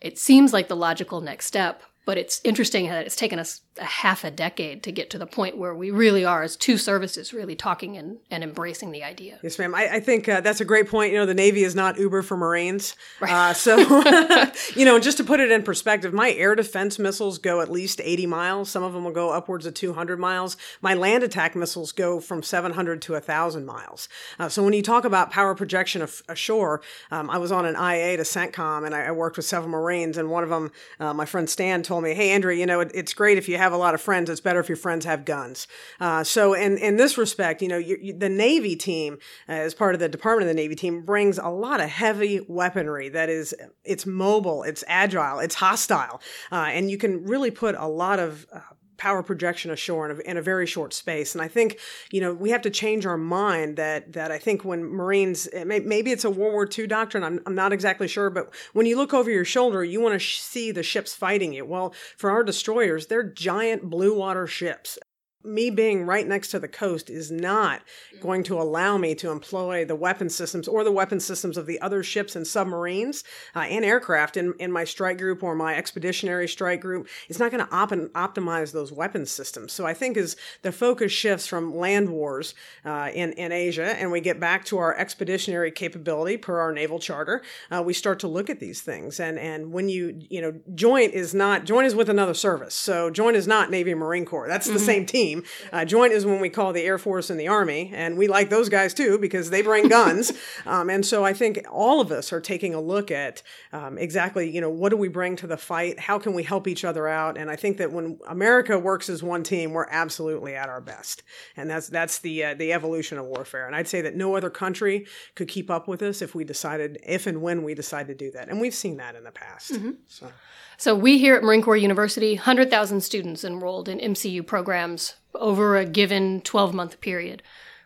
It 0.00 0.18
seems 0.18 0.52
like 0.52 0.68
the 0.68 0.76
logical 0.76 1.20
next 1.20 1.46
step, 1.46 1.82
but 2.04 2.18
it's 2.18 2.40
interesting 2.44 2.86
that 2.86 3.04
it's 3.06 3.16
taken 3.16 3.38
us 3.38 3.62
a 3.78 3.84
half 3.84 4.24
a 4.24 4.30
decade 4.30 4.82
to 4.82 4.92
get 4.92 5.10
to 5.10 5.18
the 5.18 5.26
point 5.26 5.56
where 5.56 5.74
we 5.74 5.90
really 5.90 6.24
are, 6.24 6.42
as 6.42 6.56
two 6.56 6.78
services, 6.78 7.32
really 7.32 7.54
talking 7.54 7.96
and, 7.96 8.18
and 8.30 8.42
embracing 8.42 8.90
the 8.90 9.02
idea. 9.02 9.38
Yes, 9.42 9.58
ma'am. 9.58 9.74
I, 9.74 9.94
I 9.94 10.00
think 10.00 10.28
uh, 10.28 10.40
that's 10.40 10.60
a 10.60 10.64
great 10.64 10.88
point. 10.88 11.12
You 11.12 11.18
know, 11.18 11.26
the 11.26 11.34
Navy 11.34 11.64
is 11.64 11.74
not 11.74 11.98
Uber 11.98 12.22
for 12.22 12.36
Marines. 12.36 12.96
Right. 13.20 13.32
Uh, 13.32 13.54
so, 13.54 13.76
you 14.74 14.84
know, 14.84 14.98
just 14.98 15.16
to 15.18 15.24
put 15.24 15.40
it 15.40 15.50
in 15.50 15.62
perspective, 15.62 16.12
my 16.12 16.32
air 16.32 16.54
defense 16.54 16.98
missiles 16.98 17.38
go 17.38 17.60
at 17.60 17.70
least 17.70 18.00
80 18.02 18.26
miles. 18.26 18.70
Some 18.70 18.82
of 18.82 18.92
them 18.92 19.04
will 19.04 19.12
go 19.12 19.30
upwards 19.30 19.66
of 19.66 19.74
200 19.74 20.18
miles. 20.18 20.56
My 20.80 20.94
land 20.94 21.22
attack 21.22 21.54
missiles 21.54 21.92
go 21.92 22.20
from 22.20 22.42
700 22.42 23.02
to 23.02 23.12
1,000 23.12 23.66
miles. 23.66 24.08
Uh, 24.38 24.48
so 24.48 24.62
when 24.62 24.72
you 24.72 24.82
talk 24.82 25.04
about 25.04 25.30
power 25.30 25.54
projection 25.54 26.02
of, 26.02 26.22
ashore, 26.28 26.80
um, 27.10 27.30
I 27.30 27.38
was 27.38 27.52
on 27.52 27.66
an 27.66 27.74
IA 27.74 28.16
to 28.16 28.22
CENTCOM 28.22 28.86
and 28.86 28.94
I, 28.94 29.06
I, 29.06 29.10
worked 29.10 29.36
with 29.36 29.46
several 29.46 29.70
Marines, 29.70 30.18
and 30.18 30.30
one 30.30 30.44
of 30.44 30.50
them, 30.50 30.70
uh, 31.00 31.14
my 31.14 31.24
friend 31.24 31.48
Stan, 31.48 31.82
told 31.82 32.04
me, 32.04 32.12
"Hey, 32.12 32.30
Andrea, 32.30 32.58
you 32.58 32.66
know, 32.66 32.80
it, 32.80 32.90
it's 32.94 33.14
great 33.14 33.38
if 33.38 33.48
you 33.48 33.56
have 33.56 33.65
a 33.72 33.76
lot 33.76 33.94
of 33.94 34.00
friends. 34.00 34.30
It's 34.30 34.40
better 34.40 34.60
if 34.60 34.68
your 34.68 34.76
friends 34.76 35.04
have 35.04 35.24
guns." 35.24 35.66
Uh, 36.00 36.24
so, 36.24 36.54
in 36.54 36.78
in 36.78 36.96
this 36.96 37.18
respect, 37.18 37.62
you 37.62 37.68
know, 37.68 37.78
you, 37.78 37.98
you, 38.00 38.12
the 38.12 38.28
Navy 38.28 38.76
team, 38.76 39.18
uh, 39.48 39.52
as 39.52 39.74
part 39.74 39.94
of 39.94 40.00
the 40.00 40.08
Department 40.08 40.48
of 40.48 40.56
the 40.56 40.60
Navy 40.60 40.74
team, 40.74 41.02
brings 41.02 41.38
a 41.38 41.48
lot 41.48 41.80
of 41.80 41.88
heavy 41.88 42.40
weaponry 42.48 43.08
that 43.10 43.28
is 43.28 43.54
it's 43.84 44.06
mobile, 44.06 44.62
it's 44.62 44.84
agile, 44.86 45.38
it's 45.38 45.56
hostile, 45.56 46.20
uh, 46.52 46.66
and 46.68 46.90
you 46.90 46.98
can 46.98 47.24
really 47.24 47.50
put 47.50 47.74
a 47.76 47.86
lot 47.86 48.18
of 48.18 48.46
uh, 48.52 48.60
power 48.96 49.22
projection 49.22 49.70
ashore 49.70 50.10
in 50.10 50.18
a, 50.18 50.30
in 50.30 50.36
a, 50.36 50.42
very 50.42 50.66
short 50.66 50.94
space. 50.94 51.34
And 51.34 51.42
I 51.42 51.48
think, 51.48 51.78
you 52.10 52.20
know, 52.20 52.32
we 52.32 52.50
have 52.50 52.62
to 52.62 52.70
change 52.70 53.04
our 53.04 53.16
mind 53.16 53.76
that, 53.76 54.12
that 54.12 54.30
I 54.30 54.38
think 54.38 54.64
when 54.64 54.84
Marines, 54.84 55.46
it 55.48 55.66
may, 55.66 55.80
maybe 55.80 56.12
it's 56.12 56.24
a 56.24 56.30
World 56.30 56.52
War 56.52 56.68
II 56.78 56.86
doctrine, 56.86 57.24
I'm, 57.24 57.40
I'm 57.46 57.54
not 57.54 57.72
exactly 57.72 58.08
sure, 58.08 58.30
but 58.30 58.52
when 58.72 58.86
you 58.86 58.96
look 58.96 59.12
over 59.12 59.30
your 59.30 59.44
shoulder, 59.44 59.84
you 59.84 60.00
want 60.00 60.14
to 60.14 60.18
sh- 60.18 60.38
see 60.38 60.70
the 60.70 60.82
ships 60.82 61.14
fighting 61.14 61.52
you. 61.52 61.64
Well, 61.64 61.94
for 62.16 62.30
our 62.30 62.44
destroyers, 62.44 63.06
they're 63.06 63.24
giant 63.24 63.90
blue 63.90 64.16
water 64.16 64.46
ships 64.46 64.98
me 65.46 65.70
being 65.70 66.04
right 66.04 66.26
next 66.26 66.48
to 66.48 66.58
the 66.58 66.68
coast 66.68 67.08
is 67.08 67.30
not 67.30 67.82
going 68.20 68.42
to 68.42 68.60
allow 68.60 68.96
me 68.96 69.14
to 69.14 69.30
employ 69.30 69.84
the 69.84 69.94
weapon 69.94 70.28
systems 70.28 70.66
or 70.66 70.84
the 70.84 70.92
weapon 70.92 71.20
systems 71.20 71.56
of 71.56 71.66
the 71.66 71.80
other 71.80 72.02
ships 72.02 72.34
and 72.34 72.46
submarines 72.46 73.24
uh, 73.54 73.60
and 73.60 73.84
aircraft 73.84 74.36
in, 74.36 74.54
in 74.58 74.72
my 74.72 74.84
strike 74.84 75.18
group 75.18 75.42
or 75.42 75.54
my 75.54 75.74
expeditionary 75.74 76.48
strike 76.48 76.80
group. 76.80 77.08
It's 77.28 77.38
not 77.38 77.50
going 77.50 77.64
to 77.64 77.72
op- 77.72 77.90
optimize 77.90 78.72
those 78.72 78.92
weapon 78.92 79.26
systems. 79.26 79.72
So 79.72 79.86
I 79.86 79.94
think 79.94 80.16
as 80.16 80.36
the 80.62 80.72
focus 80.72 81.12
shifts 81.12 81.46
from 81.46 81.76
land 81.76 82.10
wars 82.10 82.54
uh, 82.84 83.10
in, 83.14 83.32
in 83.32 83.52
Asia 83.52 83.96
and 84.00 84.10
we 84.10 84.20
get 84.20 84.40
back 84.40 84.64
to 84.66 84.78
our 84.78 84.96
expeditionary 84.96 85.70
capability 85.70 86.36
per 86.36 86.58
our 86.58 86.72
naval 86.72 86.98
charter, 86.98 87.42
uh, 87.70 87.82
we 87.82 87.92
start 87.92 88.18
to 88.20 88.28
look 88.28 88.50
at 88.50 88.60
these 88.60 88.80
things. 88.80 89.20
And, 89.20 89.38
and 89.38 89.72
when 89.72 89.88
you, 89.88 90.20
you 90.28 90.40
know, 90.40 90.54
joint 90.74 91.14
is 91.14 91.34
not, 91.34 91.64
joint 91.64 91.86
is 91.86 91.94
with 91.94 92.08
another 92.08 92.34
service. 92.34 92.74
So 92.74 93.10
joint 93.10 93.36
is 93.36 93.46
not 93.46 93.70
Navy 93.70 93.94
Marine 93.94 94.24
Corps. 94.24 94.48
That's 94.48 94.66
mm-hmm. 94.66 94.74
the 94.74 94.80
same 94.84 95.06
team 95.06 95.35
team. 95.42 95.70
Uh, 95.72 95.84
joint 95.84 96.12
is 96.12 96.26
when 96.26 96.40
we 96.40 96.48
call 96.48 96.72
the 96.72 96.82
Air 96.82 96.98
Force 96.98 97.30
and 97.30 97.38
the 97.38 97.48
Army, 97.48 97.90
and 97.94 98.16
we 98.16 98.28
like 98.28 98.50
those 98.50 98.68
guys 98.68 98.94
too 98.94 99.18
because 99.18 99.50
they 99.50 99.62
bring 99.62 99.88
guns. 99.88 100.32
um, 100.66 100.90
and 100.90 101.04
so 101.04 101.24
I 101.24 101.32
think 101.32 101.64
all 101.70 102.00
of 102.00 102.10
us 102.10 102.32
are 102.32 102.40
taking 102.40 102.74
a 102.74 102.80
look 102.80 103.10
at 103.10 103.42
um, 103.72 103.98
exactly, 103.98 104.50
you 104.50 104.60
know, 104.60 104.70
what 104.70 104.90
do 104.90 104.96
we 104.96 105.08
bring 105.08 105.36
to 105.36 105.46
the 105.46 105.56
fight? 105.56 105.98
How 105.98 106.18
can 106.18 106.34
we 106.34 106.42
help 106.42 106.68
each 106.68 106.84
other 106.84 107.08
out? 107.08 107.36
And 107.36 107.50
I 107.50 107.56
think 107.56 107.78
that 107.78 107.92
when 107.92 108.18
America 108.28 108.78
works 108.78 109.08
as 109.08 109.22
one 109.22 109.42
team, 109.42 109.72
we're 109.72 109.86
absolutely 109.90 110.54
at 110.54 110.68
our 110.68 110.80
best. 110.80 111.22
And 111.56 111.68
that's 111.70 111.88
that's 111.88 112.18
the 112.18 112.44
uh, 112.44 112.54
the 112.54 112.72
evolution 112.72 113.18
of 113.18 113.26
warfare. 113.26 113.66
And 113.66 113.74
I'd 113.74 113.88
say 113.88 114.00
that 114.02 114.16
no 114.16 114.36
other 114.36 114.50
country 114.50 115.06
could 115.34 115.48
keep 115.48 115.70
up 115.70 115.88
with 115.88 116.02
us 116.02 116.22
if 116.22 116.34
we 116.34 116.44
decided, 116.44 116.98
if 117.02 117.26
and 117.26 117.42
when 117.42 117.62
we 117.62 117.74
decide 117.74 118.08
to 118.08 118.14
do 118.14 118.30
that. 118.32 118.48
And 118.48 118.60
we've 118.60 118.74
seen 118.74 118.96
that 118.98 119.14
in 119.14 119.24
the 119.24 119.32
past. 119.32 119.72
Mm-hmm. 119.72 119.90
So. 120.08 120.30
So 120.78 120.94
we 120.94 121.18
here 121.18 121.36
at 121.36 121.42
Marine 121.42 121.62
Corps 121.62 121.76
University, 121.76 122.34
100,000 122.34 123.00
students 123.00 123.44
enrolled 123.44 123.88
in 123.88 123.98
MCU 123.98 124.46
programs 124.46 125.14
over 125.34 125.76
a 125.76 125.86
given 125.86 126.42
12 126.42 126.74
month 126.74 127.00
period. 127.00 127.42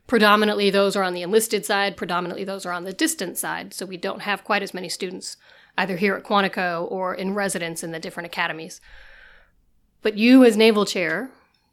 Predominantly, 0.08 0.70
those 0.70 0.96
are 0.96 1.04
on 1.04 1.14
the 1.14 1.22
enlisted 1.22 1.64
side, 1.64 1.96
predominantly, 1.96 2.42
those 2.42 2.66
are 2.66 2.72
on 2.72 2.82
the 2.82 2.92
distant 2.92 3.38
side, 3.38 3.72
so 3.72 3.86
we 3.86 3.96
don't 3.96 4.22
have 4.22 4.42
quite 4.42 4.62
as 4.62 4.74
many 4.74 4.88
students 4.88 5.36
either 5.78 5.96
here 5.96 6.16
at 6.16 6.24
Quantico 6.24 6.90
or 6.90 7.14
in 7.14 7.32
residence 7.32 7.84
in 7.84 7.92
the 7.92 8.00
different 8.00 8.26
academies. 8.26 8.80
But 10.02 10.18
you, 10.18 10.44
as 10.44 10.56
Naval 10.56 10.84
Chair, 10.84 11.30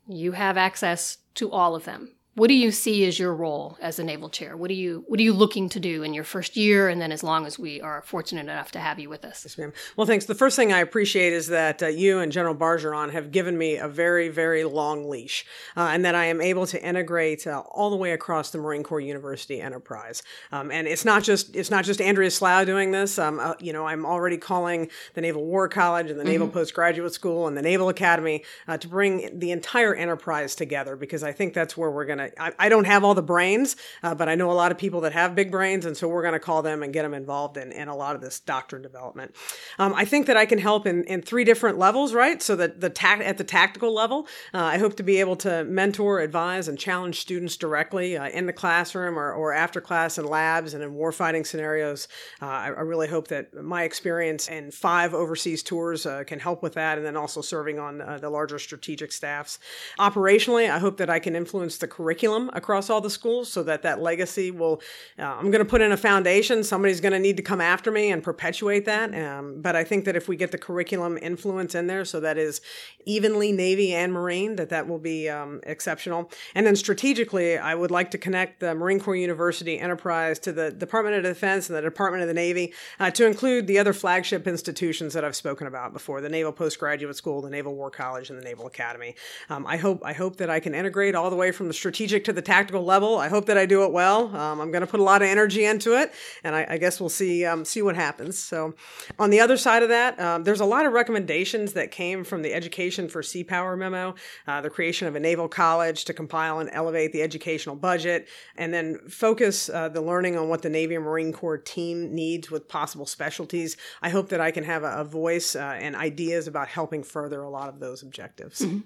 you 0.07 0.33
have 0.33 0.55
access 0.55 1.17
to 1.33 1.51
all 1.51 1.75
of 1.75 1.85
them. 1.85 2.11
What 2.37 2.49
do 2.49 2.53
you 2.53 2.71
see 2.71 3.03
as 3.07 3.17
your 3.17 3.33
role 3.33 3.79
as 3.81 3.97
a 3.97 4.03
naval 4.03 4.29
chair? 4.29 4.55
What 4.55 4.69
are 4.69 4.75
you 4.75 5.03
What 5.07 5.19
are 5.19 5.23
you 5.23 5.33
looking 5.33 5.69
to 5.69 5.79
do 5.79 6.03
in 6.03 6.13
your 6.13 6.23
first 6.23 6.55
year, 6.55 6.87
and 6.87 7.01
then 7.01 7.11
as 7.11 7.23
long 7.23 7.47
as 7.47 7.57
we 7.57 7.81
are 7.81 8.03
fortunate 8.03 8.41
enough 8.41 8.71
to 8.73 8.79
have 8.79 8.99
you 8.99 9.09
with 9.09 9.25
us? 9.25 9.43
Yes, 9.43 9.57
ma'am. 9.57 9.73
Well, 9.95 10.05
thanks. 10.05 10.25
The 10.25 10.35
first 10.35 10.55
thing 10.55 10.71
I 10.71 10.77
appreciate 10.77 11.33
is 11.33 11.47
that 11.47 11.81
uh, 11.81 11.87
you 11.87 12.19
and 12.19 12.31
General 12.31 12.53
Bargeron 12.53 13.09
have 13.09 13.31
given 13.31 13.57
me 13.57 13.77
a 13.77 13.87
very, 13.87 14.29
very 14.29 14.65
long 14.65 15.09
leash, 15.09 15.47
uh, 15.75 15.89
and 15.91 16.05
that 16.05 16.13
I 16.13 16.25
am 16.25 16.39
able 16.39 16.67
to 16.67 16.79
integrate 16.79 17.47
uh, 17.47 17.63
all 17.71 17.89
the 17.89 17.95
way 17.95 18.11
across 18.11 18.51
the 18.51 18.59
Marine 18.59 18.83
Corps 18.83 18.99
University 18.99 19.59
enterprise. 19.59 20.21
Um, 20.51 20.69
and 20.69 20.87
it's 20.87 21.05
not 21.05 21.23
just 21.23 21.55
it's 21.55 21.71
not 21.71 21.85
just 21.85 21.99
Andrea 21.99 22.29
Slough 22.29 22.67
doing 22.67 22.91
this. 22.91 23.17
Um, 23.17 23.39
uh, 23.39 23.55
you 23.59 23.73
know, 23.73 23.87
I'm 23.87 24.05
already 24.05 24.37
calling 24.37 24.91
the 25.15 25.21
Naval 25.21 25.43
War 25.43 25.67
College 25.67 26.11
and 26.11 26.19
the 26.19 26.23
mm-hmm. 26.23 26.33
Naval 26.33 26.49
Postgraduate 26.49 27.15
School 27.15 27.47
and 27.47 27.57
the 27.57 27.63
Naval 27.63 27.89
Academy 27.89 28.43
uh, 28.67 28.77
to 28.77 28.87
bring 28.87 29.39
the 29.39 29.49
entire 29.49 29.95
enterprise 29.95 30.53
together 30.53 30.95
because 30.95 31.23
I 31.23 31.31
think 31.31 31.55
that's 31.55 31.75
where 31.75 31.89
we're 31.89 32.05
going 32.05 32.19
to 32.19 32.26
I, 32.39 32.51
I, 32.59 32.69
don't 32.69 32.85
have 32.85 33.03
all 33.03 33.13
the 33.13 33.21
brains, 33.21 33.75
uh, 34.03 34.15
but 34.15 34.29
I 34.29 34.35
know 34.35 34.51
a 34.51 34.53
lot 34.53 34.71
of 34.71 34.77
people 34.77 35.01
that 35.01 35.13
have 35.13 35.35
big 35.35 35.51
brains, 35.51 35.85
and 35.85 35.95
so 35.95 36.07
we're 36.07 36.21
going 36.21 36.33
to 36.33 36.39
call 36.39 36.61
them 36.61 36.83
and 36.83 36.93
get 36.93 37.03
them 37.03 37.13
involved 37.13 37.57
in, 37.57 37.71
in 37.71 37.87
a 37.87 37.95
lot 37.95 38.15
of 38.15 38.21
this 38.21 38.39
doctrine 38.39 38.81
development. 38.81 39.35
Um, 39.79 39.93
I 39.93 40.05
think 40.05 40.27
that 40.27 40.37
I 40.37 40.45
can 40.45 40.59
help 40.59 40.85
in, 40.85 41.03
in 41.05 41.21
three 41.21 41.43
different 41.43 41.77
levels, 41.77 42.13
right? 42.13 42.41
So 42.41 42.55
that 42.55 42.81
the 42.81 42.91
at 43.07 43.37
the 43.37 43.43
tactical 43.43 43.93
level, 43.93 44.27
uh, 44.53 44.63
I 44.63 44.77
hope 44.77 44.95
to 44.97 45.03
be 45.03 45.19
able 45.19 45.35
to 45.37 45.63
mentor, 45.63 46.19
advise, 46.19 46.67
and 46.67 46.77
challenge 46.77 47.19
students 47.19 47.57
directly 47.57 48.17
uh, 48.17 48.29
in 48.29 48.45
the 48.45 48.53
classroom 48.53 49.17
or, 49.17 49.31
or 49.31 49.53
after 49.53 49.79
class 49.79 50.17
in 50.17 50.25
labs 50.25 50.73
and 50.73 50.83
in 50.83 50.93
warfighting 50.93 51.45
scenarios. 51.45 52.07
Uh, 52.41 52.45
I, 52.45 52.65
I, 52.67 52.81
really 52.81 53.07
hope 53.07 53.27
that 53.29 53.53
my 53.53 53.83
experience 53.83 54.47
in 54.47 54.71
five 54.71 55.13
overseas 55.13 55.63
tours 55.63 56.05
uh, 56.05 56.23
can 56.25 56.39
help 56.39 56.63
with 56.63 56.73
that, 56.73 56.97
and 56.97 57.05
then 57.05 57.15
also 57.15 57.41
serving 57.41 57.79
on 57.79 58.01
uh, 58.01 58.17
the 58.19 58.29
larger 58.29 58.59
strategic 58.59 59.11
staffs. 59.11 59.59
Operationally, 59.99 60.69
I 60.69 60.79
hope 60.79 60.97
that 60.97 61.09
I 61.09 61.19
can 61.19 61.35
influence 61.35 61.77
the 61.77 61.87
curriculum 61.87 62.16
curriculum 62.17 62.49
across 62.53 62.89
all 62.89 62.99
the 62.99 63.09
schools 63.09 63.51
so 63.51 63.61
that 63.61 63.83
that 63.83 64.01
legacy 64.01 64.49
will 64.49 64.81
uh, 65.19 65.23
i'm 65.23 65.51
going 65.51 65.63
to 65.63 65.69
put 65.69 65.81
in 65.81 65.91
a 65.91 65.97
foundation. 65.97 66.63
Somebody's 66.63 66.99
going 66.99 67.13
to 67.13 67.19
need 67.19 67.37
to 67.37 67.43
come 67.43 67.61
after 67.61 67.91
me 67.91 68.11
and 68.11 68.23
perpetuate 68.23 68.85
that. 68.85 69.13
Um, 69.13 69.61
but 69.61 69.75
i 69.75 69.83
think 69.83 70.05
that 70.05 70.15
if 70.15 70.27
we 70.27 70.35
get 70.35 70.51
the 70.51 70.57
curriculum 70.57 71.17
influence 71.21 71.75
in 71.75 71.87
there 71.87 72.05
so 72.05 72.19
that 72.21 72.37
is 72.37 72.61
evenly 73.05 73.51
navy 73.51 73.93
and 73.93 74.11
marine 74.11 74.55
that 74.55 74.69
that 74.69 74.87
will 74.87 74.99
be 74.99 75.29
um, 75.29 75.61
exceptional. 75.63 76.31
And 76.55 76.65
then 76.65 76.75
strategically 76.75 77.57
i 77.57 77.75
would 77.75 77.91
like 77.91 78.09
to 78.11 78.17
connect 78.17 78.61
the 78.61 78.73
marine 78.73 78.99
corps 78.99 79.15
university 79.15 79.77
enterprise 79.79 80.39
to 80.39 80.51
the 80.51 80.71
department 80.71 81.15
of 81.17 81.23
defense 81.23 81.69
and 81.69 81.77
the 81.77 81.81
department 81.81 82.23
of 82.23 82.27
the 82.27 82.33
navy 82.33 82.73
uh, 82.99 83.11
to 83.11 83.27
include 83.27 83.67
the 83.67 83.77
other 83.77 83.93
flagship 83.93 84.47
institutions 84.47 85.13
that 85.13 85.23
i've 85.23 85.35
spoken 85.35 85.67
about 85.67 85.93
before 85.93 86.21
the 86.21 86.29
naval 86.29 86.51
postgraduate 86.51 87.15
school 87.15 87.41
the 87.41 87.49
naval 87.49 87.75
war 87.75 87.91
college 87.91 88.29
and 88.29 88.39
the 88.39 88.43
naval 88.43 88.65
academy. 88.65 89.15
Um, 89.49 89.67
i 89.67 89.77
hope 89.77 90.01
i 90.03 90.13
hope 90.13 90.37
that 90.37 90.49
i 90.49 90.59
can 90.59 90.73
integrate 90.73 91.13
all 91.13 91.29
the 91.29 91.35
way 91.35 91.51
from 91.51 91.67
the 91.67 91.73
strategic 91.73 91.96
strategic 91.97 92.23
to 92.25 92.31
the 92.31 92.43
tactical 92.43 92.83
level. 92.83 93.17
I 93.17 93.27
hope 93.27 93.47
that 93.47 93.57
I 93.57 93.65
do 93.65 93.83
it 93.83 93.91
well. 93.91 94.27
Um, 94.35 94.61
I'm 94.61 94.69
going 94.69 94.81
to 94.81 94.87
put 94.87 94.99
a 94.99 95.03
lot 95.03 95.23
of 95.23 95.29
energy 95.29 95.65
into 95.65 95.99
it, 95.99 96.13
and 96.43 96.55
I, 96.55 96.67
I 96.69 96.77
guess 96.77 96.99
we'll 96.99 97.09
see 97.09 97.43
um, 97.43 97.65
see 97.65 97.81
what 97.81 97.95
happens. 97.95 98.37
So, 98.37 98.75
on 99.17 99.31
the 99.31 99.39
other 99.39 99.57
side 99.57 99.81
of 99.81 99.89
that, 99.89 100.19
um, 100.19 100.43
there's 100.43 100.59
a 100.59 100.65
lot 100.65 100.85
of 100.85 100.93
recommendations 100.93 101.73
that 101.73 101.89
came 101.89 102.23
from 102.23 102.43
the 102.43 102.53
Education 102.53 103.09
for 103.09 103.23
Sea 103.23 103.43
Power 103.43 103.75
memo, 103.75 104.13
uh, 104.45 104.61
the 104.61 104.69
creation 104.69 105.07
of 105.07 105.15
a 105.15 105.19
naval 105.19 105.47
college 105.47 106.05
to 106.05 106.13
compile 106.13 106.59
and 106.59 106.69
elevate 106.71 107.13
the 107.13 107.23
educational 107.23 107.75
budget, 107.75 108.27
and 108.57 108.71
then 108.71 108.99
focus 109.09 109.67
uh, 109.67 109.89
the 109.89 110.01
learning 110.01 110.37
on 110.37 110.49
what 110.49 110.61
the 110.61 110.69
Navy 110.69 110.93
and 110.93 111.03
Marine 111.03 111.33
Corps 111.33 111.57
team 111.57 112.13
needs 112.13 112.51
with 112.51 112.67
possible 112.67 113.07
specialties. 113.07 113.75
I 114.03 114.09
hope 114.09 114.29
that 114.29 114.39
I 114.39 114.51
can 114.51 114.65
have 114.65 114.83
a, 114.83 114.99
a 114.99 115.03
voice 115.03 115.55
uh, 115.55 115.79
and 115.79 115.95
ideas 115.95 116.45
about 116.45 116.67
helping 116.67 117.01
further 117.01 117.41
a 117.41 117.49
lot 117.49 117.69
of 117.69 117.79
those 117.79 118.03
objectives. 118.03 118.59
Mm-hmm. 118.59 118.81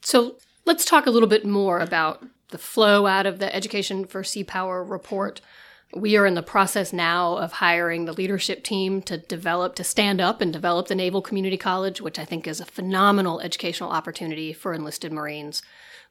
So 0.00 0.36
let's 0.64 0.86
talk 0.86 1.06
a 1.06 1.10
little 1.10 1.28
bit 1.28 1.44
more 1.44 1.80
about 1.80 2.24
the 2.50 2.58
flow 2.58 3.06
out 3.06 3.26
of 3.26 3.38
the 3.38 3.54
Education 3.54 4.04
for 4.04 4.24
Sea 4.24 4.44
Power 4.44 4.82
report. 4.82 5.40
We 5.94 6.16
are 6.16 6.26
in 6.26 6.34
the 6.34 6.42
process 6.42 6.92
now 6.92 7.36
of 7.36 7.52
hiring 7.52 8.04
the 8.04 8.12
leadership 8.12 8.62
team 8.62 9.00
to 9.02 9.16
develop, 9.16 9.74
to 9.76 9.84
stand 9.84 10.20
up 10.20 10.40
and 10.40 10.52
develop 10.52 10.88
the 10.88 10.94
Naval 10.94 11.22
Community 11.22 11.56
College, 11.56 12.00
which 12.00 12.18
I 12.18 12.24
think 12.24 12.46
is 12.46 12.60
a 12.60 12.66
phenomenal 12.66 13.40
educational 13.40 13.90
opportunity 13.90 14.52
for 14.52 14.74
enlisted 14.74 15.12
Marines. 15.12 15.62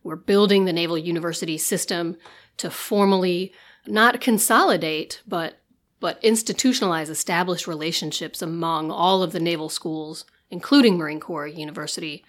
We're 0.03 0.15
building 0.15 0.65
the 0.65 0.73
Naval 0.73 0.97
University 0.97 1.57
system 1.57 2.17
to 2.57 2.71
formally 2.71 3.53
not 3.85 4.21
consolidate, 4.21 5.21
but 5.27 5.59
but 5.99 6.21
institutionalize 6.21 7.09
established 7.09 7.65
relationships 7.65 8.41
among 8.41 8.91
all 8.91 9.23
of 9.23 9.31
the 9.31 9.39
naval 9.39 9.67
schools, 9.67 10.25
including 10.51 10.95
Marine 10.95 11.19
Corps 11.19 11.47
University, 11.47 12.23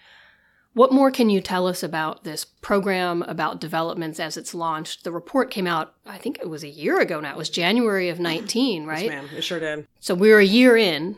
what 0.73 0.91
more 0.91 1.11
can 1.11 1.29
you 1.29 1.41
tell 1.41 1.67
us 1.67 1.83
about 1.83 2.23
this 2.23 2.45
program, 2.45 3.23
about 3.23 3.59
developments 3.59 4.19
as 4.19 4.37
it's 4.37 4.53
launched? 4.53 5.03
The 5.03 5.11
report 5.11 5.49
came 5.51 5.67
out, 5.67 5.93
I 6.05 6.17
think 6.17 6.39
it 6.39 6.49
was 6.49 6.63
a 6.63 6.69
year 6.69 6.99
ago 6.99 7.19
now. 7.19 7.31
It 7.31 7.37
was 7.37 7.49
January 7.49 8.09
of 8.09 8.19
19, 8.19 8.85
right? 8.87 9.05
Yes, 9.05 9.09
ma'am. 9.09 9.29
It 9.35 9.41
sure 9.43 9.59
did. 9.59 9.87
So 9.99 10.13
we're 10.15 10.39
a 10.39 10.45
year 10.45 10.77
in. 10.77 11.17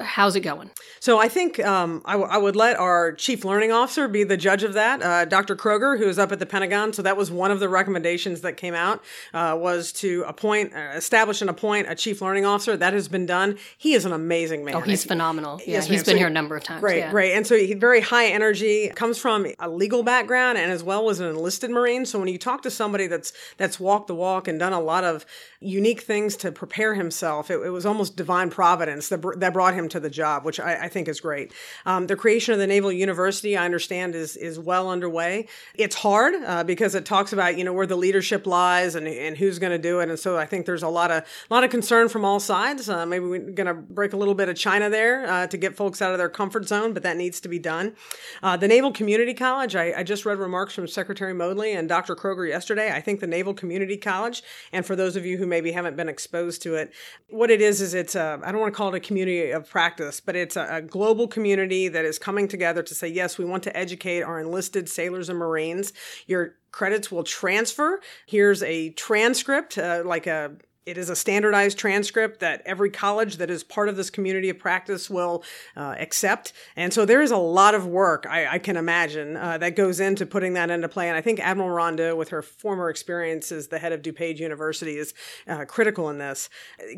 How's 0.00 0.36
it 0.36 0.40
going? 0.40 0.70
So 1.00 1.18
I 1.18 1.28
think 1.28 1.58
um, 1.58 2.00
I, 2.04 2.12
w- 2.12 2.30
I 2.30 2.38
would 2.38 2.54
let 2.54 2.76
our 2.78 3.10
chief 3.12 3.44
learning 3.44 3.72
officer 3.72 4.06
be 4.06 4.22
the 4.22 4.36
judge 4.36 4.62
of 4.62 4.74
that, 4.74 5.02
uh, 5.02 5.24
Dr. 5.24 5.56
Kroger, 5.56 5.98
who 5.98 6.08
is 6.08 6.16
up 6.16 6.30
at 6.30 6.38
the 6.38 6.46
Pentagon. 6.46 6.92
So 6.92 7.02
that 7.02 7.16
was 7.16 7.28
one 7.32 7.50
of 7.50 7.58
the 7.58 7.68
recommendations 7.68 8.42
that 8.42 8.56
came 8.56 8.74
out 8.74 9.02
uh, 9.34 9.56
was 9.60 9.90
to 9.94 10.22
appoint, 10.28 10.74
uh, 10.76 10.92
establish 10.94 11.40
and 11.40 11.50
appoint 11.50 11.90
a 11.90 11.96
chief 11.96 12.22
learning 12.22 12.44
officer. 12.44 12.76
That 12.76 12.92
has 12.92 13.08
been 13.08 13.26
done. 13.26 13.58
He 13.78 13.94
is 13.94 14.04
an 14.04 14.12
amazing 14.12 14.64
man. 14.64 14.76
Oh, 14.76 14.80
he's 14.80 15.04
phenomenal. 15.04 15.58
Yeah, 15.66 15.72
Yes, 15.72 15.86
he's 15.86 15.90
ma'am. 15.90 16.04
been 16.04 16.14
So 16.14 16.18
here 16.18 16.26
a 16.28 16.30
number 16.30 16.56
of 16.56 16.62
times. 16.62 16.80
Great, 16.80 16.98
yeah. 16.98 17.10
great. 17.10 17.32
And 17.32 17.44
so 17.44 17.56
he's 17.56 17.76
very 17.76 18.00
high 18.00 18.26
energy, 18.28 18.90
comes 18.90 19.18
from 19.18 19.44
a 19.58 19.68
legal 19.68 20.04
background 20.04 20.56
and 20.56 20.70
as 20.70 20.84
well 20.84 21.10
as 21.10 21.18
an 21.18 21.26
enlisted 21.26 21.70
Marine. 21.70 22.06
So 22.06 22.20
when 22.20 22.28
you 22.28 22.38
talk 22.38 22.62
to 22.62 22.70
somebody 22.70 23.08
that's 23.08 23.32
that's 23.56 23.80
walked 23.80 24.06
the 24.06 24.14
walk 24.14 24.46
and 24.46 24.56
done 24.58 24.72
a 24.72 24.80
lot 24.80 25.02
of 25.02 25.26
unique 25.58 26.02
things 26.02 26.36
to 26.36 26.52
prepare 26.52 26.94
himself, 26.94 27.50
it, 27.50 27.58
it 27.58 27.70
was 27.70 27.84
almost 27.84 28.16
divine 28.16 28.50
providence 28.50 29.08
that, 29.08 29.18
br- 29.20 29.34
that 29.34 29.52
brought 29.52 29.74
him 29.74 29.79
to 29.88 30.00
the 30.00 30.10
job, 30.10 30.44
which 30.44 30.60
I, 30.60 30.84
I 30.84 30.88
think 30.88 31.08
is 31.08 31.20
great. 31.20 31.52
Um, 31.86 32.06
the 32.06 32.16
creation 32.16 32.52
of 32.52 32.60
the 32.60 32.66
Naval 32.66 32.92
University, 32.92 33.56
I 33.56 33.64
understand, 33.64 34.14
is 34.14 34.36
is 34.36 34.58
well 34.58 34.90
underway. 34.90 35.48
It's 35.74 35.96
hard 35.96 36.34
uh, 36.34 36.64
because 36.64 36.94
it 36.94 37.04
talks 37.04 37.32
about 37.32 37.58
you 37.58 37.64
know 37.64 37.72
where 37.72 37.86
the 37.86 37.96
leadership 37.96 38.46
lies 38.46 38.94
and, 38.94 39.06
and 39.06 39.36
who's 39.36 39.58
going 39.58 39.72
to 39.72 39.78
do 39.78 40.00
it, 40.00 40.08
and 40.08 40.18
so 40.18 40.36
I 40.36 40.46
think 40.46 40.66
there's 40.66 40.82
a 40.82 40.88
lot 40.88 41.10
of 41.10 41.24
a 41.50 41.54
lot 41.54 41.64
of 41.64 41.70
concern 41.70 42.08
from 42.08 42.24
all 42.24 42.40
sides. 42.40 42.88
Uh, 42.88 43.06
maybe 43.06 43.24
we're 43.24 43.50
going 43.50 43.66
to 43.66 43.74
break 43.74 44.12
a 44.12 44.16
little 44.16 44.34
bit 44.34 44.48
of 44.48 44.56
China 44.56 44.90
there 44.90 45.26
uh, 45.26 45.46
to 45.46 45.56
get 45.56 45.76
folks 45.76 46.02
out 46.02 46.12
of 46.12 46.18
their 46.18 46.28
comfort 46.28 46.68
zone, 46.68 46.92
but 46.92 47.02
that 47.02 47.16
needs 47.16 47.40
to 47.40 47.48
be 47.48 47.58
done. 47.58 47.94
Uh, 48.42 48.56
the 48.56 48.68
Naval 48.68 48.92
Community 48.92 49.34
College, 49.34 49.76
I, 49.76 49.92
I 49.98 50.02
just 50.02 50.24
read 50.24 50.38
remarks 50.38 50.74
from 50.74 50.86
Secretary 50.86 51.32
Modly 51.32 51.72
and 51.72 51.88
Dr. 51.88 52.16
Kroger 52.16 52.48
yesterday. 52.48 52.92
I 52.92 53.00
think 53.00 53.20
the 53.20 53.26
Naval 53.26 53.54
Community 53.54 53.96
College, 53.96 54.42
and 54.72 54.84
for 54.84 54.96
those 54.96 55.16
of 55.16 55.24
you 55.24 55.38
who 55.38 55.46
maybe 55.46 55.72
haven't 55.72 55.96
been 55.96 56.08
exposed 56.08 56.62
to 56.62 56.74
it, 56.74 56.92
what 57.28 57.50
it 57.50 57.60
is 57.60 57.80
is 57.80 57.94
it's 57.94 58.14
a 58.14 58.40
I 58.42 58.52
don't 58.52 58.60
want 58.60 58.72
to 58.72 58.76
call 58.76 58.94
it 58.94 58.96
a 58.96 59.00
community 59.00 59.50
of 59.50 59.68
practice, 59.70 60.20
but 60.20 60.36
it's 60.36 60.56
a, 60.56 60.66
a 60.70 60.82
global 60.82 61.26
community 61.26 61.88
that 61.88 62.04
is 62.04 62.18
coming 62.18 62.48
together 62.48 62.82
to 62.82 62.94
say 62.94 63.08
yes, 63.08 63.38
we 63.38 63.44
want 63.44 63.62
to 63.62 63.76
educate 63.76 64.22
our 64.22 64.40
enlisted 64.40 64.88
sailors 64.88 65.28
and 65.28 65.38
Marines. 65.38 65.92
Your 66.26 66.56
credits 66.72 67.10
will 67.10 67.24
transfer. 67.24 68.00
Here's 68.26 68.62
a 68.62 68.90
transcript, 68.90 69.78
uh, 69.78 70.02
like 70.04 70.26
a 70.26 70.56
it 70.86 70.96
is 70.96 71.10
a 71.10 71.16
standardized 71.16 71.78
transcript 71.78 72.40
that 72.40 72.62
every 72.64 72.90
college 72.90 73.36
that 73.36 73.50
is 73.50 73.62
part 73.62 73.88
of 73.88 73.96
this 73.96 74.08
community 74.08 74.48
of 74.48 74.58
practice 74.58 75.10
will 75.10 75.44
uh, 75.76 75.94
accept. 75.98 76.52
And 76.74 76.92
so 76.92 77.04
there 77.04 77.20
is 77.20 77.30
a 77.30 77.36
lot 77.36 77.74
of 77.74 77.86
work, 77.86 78.26
I, 78.28 78.54
I 78.54 78.58
can 78.58 78.76
imagine, 78.76 79.36
uh, 79.36 79.58
that 79.58 79.76
goes 79.76 80.00
into 80.00 80.24
putting 80.24 80.54
that 80.54 80.70
into 80.70 80.88
play. 80.88 81.08
And 81.08 81.16
I 81.16 81.20
think 81.20 81.38
Admiral 81.38 81.70
Rondeau, 81.70 82.16
with 82.16 82.30
her 82.30 82.40
former 82.40 82.88
experience 82.88 83.52
as 83.52 83.68
the 83.68 83.78
head 83.78 83.92
of 83.92 84.00
DuPage 84.00 84.38
University, 84.38 84.96
is 84.96 85.12
uh, 85.46 85.64
critical 85.66 86.08
in 86.08 86.18
this. 86.18 86.48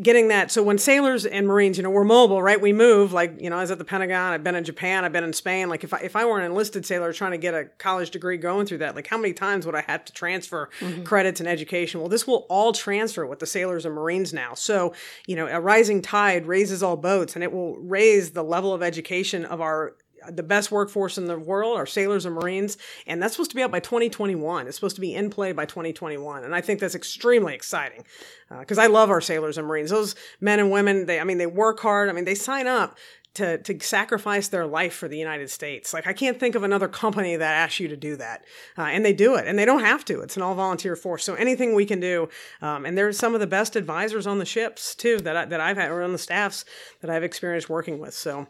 Getting 0.00 0.28
that. 0.28 0.50
So 0.50 0.62
when 0.62 0.78
sailors 0.78 1.26
and 1.26 1.46
Marines, 1.46 1.76
you 1.76 1.83
know, 1.83 1.90
we're 1.90 2.04
mobile, 2.04 2.40
right? 2.40 2.61
We 2.61 2.72
move. 2.72 3.12
Like, 3.12 3.40
you 3.40 3.50
know, 3.50 3.57
I 3.57 3.62
was 3.62 3.72
at 3.72 3.78
the 3.78 3.85
Pentagon, 3.85 4.33
I've 4.33 4.44
been 4.44 4.54
in 4.54 4.64
Japan, 4.64 5.04
I've 5.04 5.12
been 5.12 5.24
in 5.24 5.33
Spain. 5.33 5.68
Like, 5.68 5.83
if 5.83 5.92
I, 5.92 5.98
if 5.98 6.14
I 6.14 6.24
were 6.24 6.38
an 6.38 6.44
enlisted 6.44 6.87
sailor 6.87 7.12
trying 7.12 7.33
to 7.33 7.38
get 7.38 7.52
a 7.52 7.64
college 7.78 8.11
degree 8.11 8.37
going 8.37 8.66
through 8.66 8.78
that, 8.78 8.94
like, 8.94 9.09
how 9.09 9.18
many 9.18 9.35
times 9.35 9.66
would 9.66 9.74
I 9.74 9.83
have 9.83 10.04
to 10.04 10.12
transfer 10.12 10.70
credits 11.04 11.40
and 11.40 11.48
education? 11.48 12.00
Well, 12.00 12.09
this 12.09 12.26
will 12.26 12.46
all 12.48 12.72
transfer 12.72 13.26
with 13.26 13.40
the 13.40 13.46
sailors 13.72 13.87
and 13.87 13.94
Marines 13.94 14.32
now. 14.32 14.54
So, 14.54 14.92
you 15.26 15.37
know, 15.37 15.46
a 15.46 15.61
rising 15.61 16.02
tide 16.02 16.46
raises 16.46 16.82
all 16.82 16.96
boats 16.96 17.35
and 17.35 17.42
it 17.42 17.52
will 17.52 17.78
raise 17.78 18.32
the 18.32 18.42
level 18.42 18.74
of 18.74 18.82
education 18.82 19.44
of 19.44 19.61
our 19.61 19.94
the 20.30 20.42
best 20.44 20.70
workforce 20.70 21.18
in 21.18 21.26
the 21.26 21.37
world, 21.37 21.76
our 21.76 21.87
sailors 21.87 22.26
and 22.26 22.37
Marines, 22.37 22.78
and 23.08 23.20
that's 23.20 23.35
supposed 23.35 23.50
to 23.50 23.56
be 23.56 23.62
out 23.64 23.72
by 23.72 23.80
2021. 23.80 24.68
It's 24.68 24.76
supposed 24.76 24.94
to 24.94 25.00
be 25.00 25.12
in 25.12 25.30
play 25.30 25.50
by 25.50 25.64
2021, 25.64 26.44
and 26.44 26.54
I 26.54 26.61
think 26.61 26.78
that's 26.78 26.94
extremely 26.94 27.54
exciting 27.56 28.04
uh, 28.48 28.61
because 28.61 28.78
I 28.78 28.87
love 28.87 29.11
our 29.11 29.20
sailors 29.20 29.58
and 29.58 29.66
Marines. 29.66 29.90
Those 29.90 30.14
men 30.40 30.61
and 30.61 30.70
women, 30.70 31.06
they, 31.06 31.18
I 31.18 31.24
mean, 31.24 31.38
they 31.38 31.46
work 31.46 31.80
hard. 31.80 32.08
I 32.08 32.12
mean, 32.12 32.24
they 32.24 32.37
sign 32.37 32.68
up 32.68 32.96
to 33.35 33.59
to 33.59 33.81
sacrifice 33.81 34.49
their 34.49 34.66
life 34.66 34.95
for 34.95 35.09
the 35.09 35.18
United 35.18 35.51
States. 35.51 35.95
Like 35.95 36.07
I 36.07 36.12
can't 36.12 36.38
think 36.38 36.55
of 36.55 36.62
another 36.62 36.88
company 36.88 37.37
that 37.37 37.55
asks 37.55 37.81
you 37.81 37.88
to 37.88 37.97
do 37.97 38.16
that, 38.16 38.45
uh, 38.77 38.83
and 38.83 39.05
they 39.05 39.12
do 39.12 39.35
it, 39.37 39.47
and 39.47 39.59
they 39.59 39.64
don't 39.64 39.85
have 39.85 40.05
to. 40.07 40.21
It's 40.21 40.37
an 40.37 40.42
all 40.42 40.55
volunteer 40.55 40.97
force. 40.97 41.25
So 41.25 41.35
anything 41.35 41.75
we 41.75 41.87
can 41.87 42.01
do, 42.01 42.29
um, 42.61 42.85
and 42.85 42.97
there's 42.97 43.18
some 43.18 43.35
of 43.35 43.40
the 43.40 43.47
best 43.47 43.77
advisors 43.77 44.27
on 44.27 44.38
the 44.38 44.45
ships 44.45 44.95
too 44.95 45.18
that 45.18 45.37
I, 45.37 45.45
that 45.47 45.61
I've 45.61 45.77
had 45.77 45.90
or 45.90 46.03
on 46.03 46.12
the 46.12 46.18
staffs 46.18 46.64
that 47.01 47.11
I've 47.11 47.25
experienced 47.25 47.68
working 47.68 47.99
with. 47.99 48.14
So. 48.14 48.47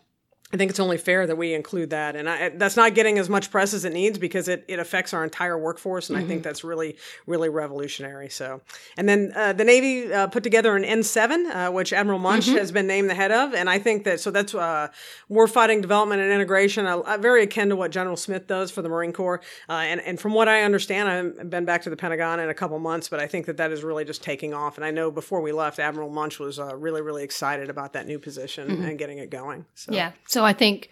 I 0.52 0.56
think 0.58 0.70
it's 0.70 0.80
only 0.80 0.98
fair 0.98 1.26
that 1.26 1.36
we 1.36 1.54
include 1.54 1.90
that, 1.90 2.14
and 2.14 2.28
I, 2.28 2.50
that's 2.50 2.76
not 2.76 2.94
getting 2.94 3.18
as 3.18 3.28
much 3.28 3.50
press 3.50 3.72
as 3.72 3.84
it 3.84 3.92
needs 3.92 4.18
because 4.18 4.48
it, 4.48 4.64
it 4.68 4.78
affects 4.78 5.14
our 5.14 5.24
entire 5.24 5.56
workforce, 5.58 6.10
and 6.10 6.18
I 6.18 6.24
think 6.24 6.42
that's 6.42 6.62
really 6.62 6.96
really 7.26 7.48
revolutionary. 7.48 8.28
So, 8.28 8.60
and 8.96 9.08
then 9.08 9.32
uh, 9.34 9.52
the 9.54 9.64
Navy 9.64 10.12
uh, 10.12 10.26
put 10.26 10.42
together 10.42 10.76
an 10.76 10.84
N7, 10.84 11.68
uh, 11.68 11.72
which 11.72 11.92
Admiral 11.92 12.18
Munsch 12.18 12.46
has 12.48 12.70
been 12.70 12.86
named 12.86 13.08
the 13.08 13.14
head 13.14 13.32
of, 13.32 13.54
and 13.54 13.70
I 13.70 13.78
think 13.78 14.04
that 14.04 14.20
so 14.20 14.30
that's 14.30 14.54
uh, 14.54 14.88
warfighting 15.30 15.80
development 15.80 16.20
and 16.20 16.30
integration, 16.30 16.86
uh, 16.86 16.98
uh, 16.98 17.16
very 17.18 17.42
akin 17.44 17.70
to 17.70 17.76
what 17.76 17.90
General 17.90 18.16
Smith 18.16 18.46
does 18.46 18.70
for 18.70 18.82
the 18.82 18.88
Marine 18.88 19.12
Corps. 19.12 19.40
Uh, 19.68 19.72
and 19.72 20.00
and 20.02 20.20
from 20.20 20.34
what 20.34 20.48
I 20.48 20.62
understand, 20.62 21.08
I 21.08 21.14
haven't 21.16 21.50
been 21.50 21.64
back 21.64 21.82
to 21.82 21.90
the 21.90 21.96
Pentagon 21.96 22.40
in 22.40 22.48
a 22.48 22.54
couple 22.54 22.78
months, 22.78 23.08
but 23.08 23.20
I 23.20 23.26
think 23.26 23.46
that 23.46 23.56
that 23.56 23.72
is 23.72 23.82
really 23.82 24.04
just 24.04 24.22
taking 24.22 24.52
off. 24.52 24.76
And 24.76 24.84
I 24.84 24.90
know 24.90 25.10
before 25.10 25.40
we 25.40 25.52
left, 25.52 25.78
Admiral 25.78 26.10
Munsch 26.10 26.38
was 26.38 26.58
uh, 26.58 26.76
really 26.76 27.00
really 27.00 27.24
excited 27.24 27.70
about 27.70 27.94
that 27.94 28.06
new 28.06 28.18
position 28.18 28.84
and 28.84 28.98
getting 28.98 29.18
it 29.18 29.30
going. 29.30 29.64
So. 29.74 29.92
Yeah. 29.92 30.12
So 30.26 30.41
I 30.44 30.52
think 30.52 30.90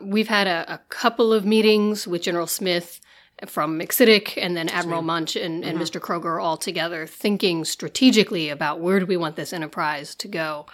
we've 0.00 0.28
had 0.28 0.46
a, 0.46 0.74
a 0.74 0.78
couple 0.88 1.32
of 1.32 1.44
meetings 1.44 2.06
with 2.06 2.22
General 2.22 2.46
Smith 2.46 3.00
from 3.46 3.78
MCCDC 3.78 4.34
and 4.36 4.56
then 4.56 4.68
Admiral 4.68 5.02
Munsch 5.02 5.36
and, 5.36 5.64
and 5.64 5.78
mm-hmm. 5.78 5.82
Mr. 5.82 6.00
Kroger 6.00 6.42
all 6.42 6.56
together, 6.56 7.06
thinking 7.06 7.64
strategically 7.64 8.48
about 8.48 8.80
where 8.80 9.00
do 9.00 9.06
we 9.06 9.16
want 9.16 9.36
this 9.36 9.52
enterprise 9.52 10.14
to 10.16 10.28
go. 10.28 10.66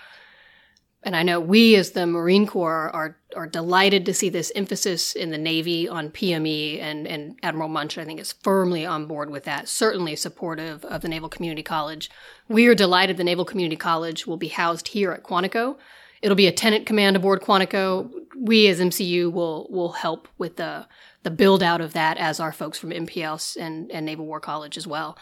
And 1.02 1.14
I 1.14 1.22
know 1.22 1.38
we 1.38 1.76
as 1.76 1.90
the 1.90 2.06
Marine 2.06 2.46
Corps 2.46 2.90
are 2.90 3.18
are 3.36 3.46
delighted 3.46 4.06
to 4.06 4.14
see 4.14 4.30
this 4.30 4.50
emphasis 4.54 5.12
in 5.12 5.30
the 5.30 5.38
Navy 5.38 5.88
on 5.88 6.08
PME 6.08 6.80
and, 6.80 7.06
and 7.06 7.38
Admiral 7.42 7.68
Munsch, 7.68 7.98
I 7.98 8.04
think, 8.04 8.20
is 8.20 8.32
firmly 8.32 8.86
on 8.86 9.06
board 9.06 9.28
with 9.28 9.44
that, 9.44 9.68
certainly 9.68 10.16
supportive 10.16 10.84
of 10.84 11.02
the 11.02 11.08
Naval 11.08 11.28
Community 11.28 11.62
College. 11.62 12.10
We 12.48 12.66
are 12.68 12.74
delighted 12.74 13.16
the 13.16 13.24
Naval 13.24 13.44
Community 13.44 13.76
College 13.76 14.26
will 14.26 14.36
be 14.36 14.48
housed 14.48 14.88
here 14.88 15.12
at 15.12 15.24
Quantico. 15.24 15.76
It'll 16.24 16.36
be 16.36 16.46
a 16.46 16.52
tenant 16.52 16.86
command 16.86 17.16
aboard 17.16 17.42
Quantico. 17.42 18.10
We 18.34 18.66
as 18.68 18.80
MCU 18.80 19.30
will 19.30 19.66
will 19.68 19.92
help 19.92 20.26
with 20.38 20.56
the 20.56 20.86
the 21.22 21.30
build 21.30 21.62
out 21.62 21.82
of 21.82 21.92
that 21.92 22.16
as 22.16 22.40
our 22.40 22.50
folks 22.50 22.78
from 22.78 22.88
MPLs 22.88 23.58
and, 23.58 23.90
and 23.90 24.06
Naval 24.06 24.24
War 24.24 24.40
College 24.40 24.78
as 24.78 24.86
well. 24.86 25.18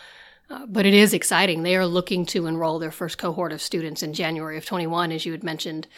Uh, 0.48 0.64
but 0.66 0.86
it 0.86 0.94
is 0.94 1.12
exciting. 1.12 1.64
They 1.64 1.74
are 1.74 1.86
looking 1.86 2.24
to 2.26 2.46
enroll 2.46 2.78
their 2.78 2.92
first 2.92 3.18
cohort 3.18 3.50
of 3.50 3.60
students 3.60 4.04
in 4.04 4.12
January 4.12 4.56
of 4.56 4.64
21, 4.64 5.10
as 5.10 5.26
you 5.26 5.32
had 5.32 5.42
mentioned, 5.42 5.88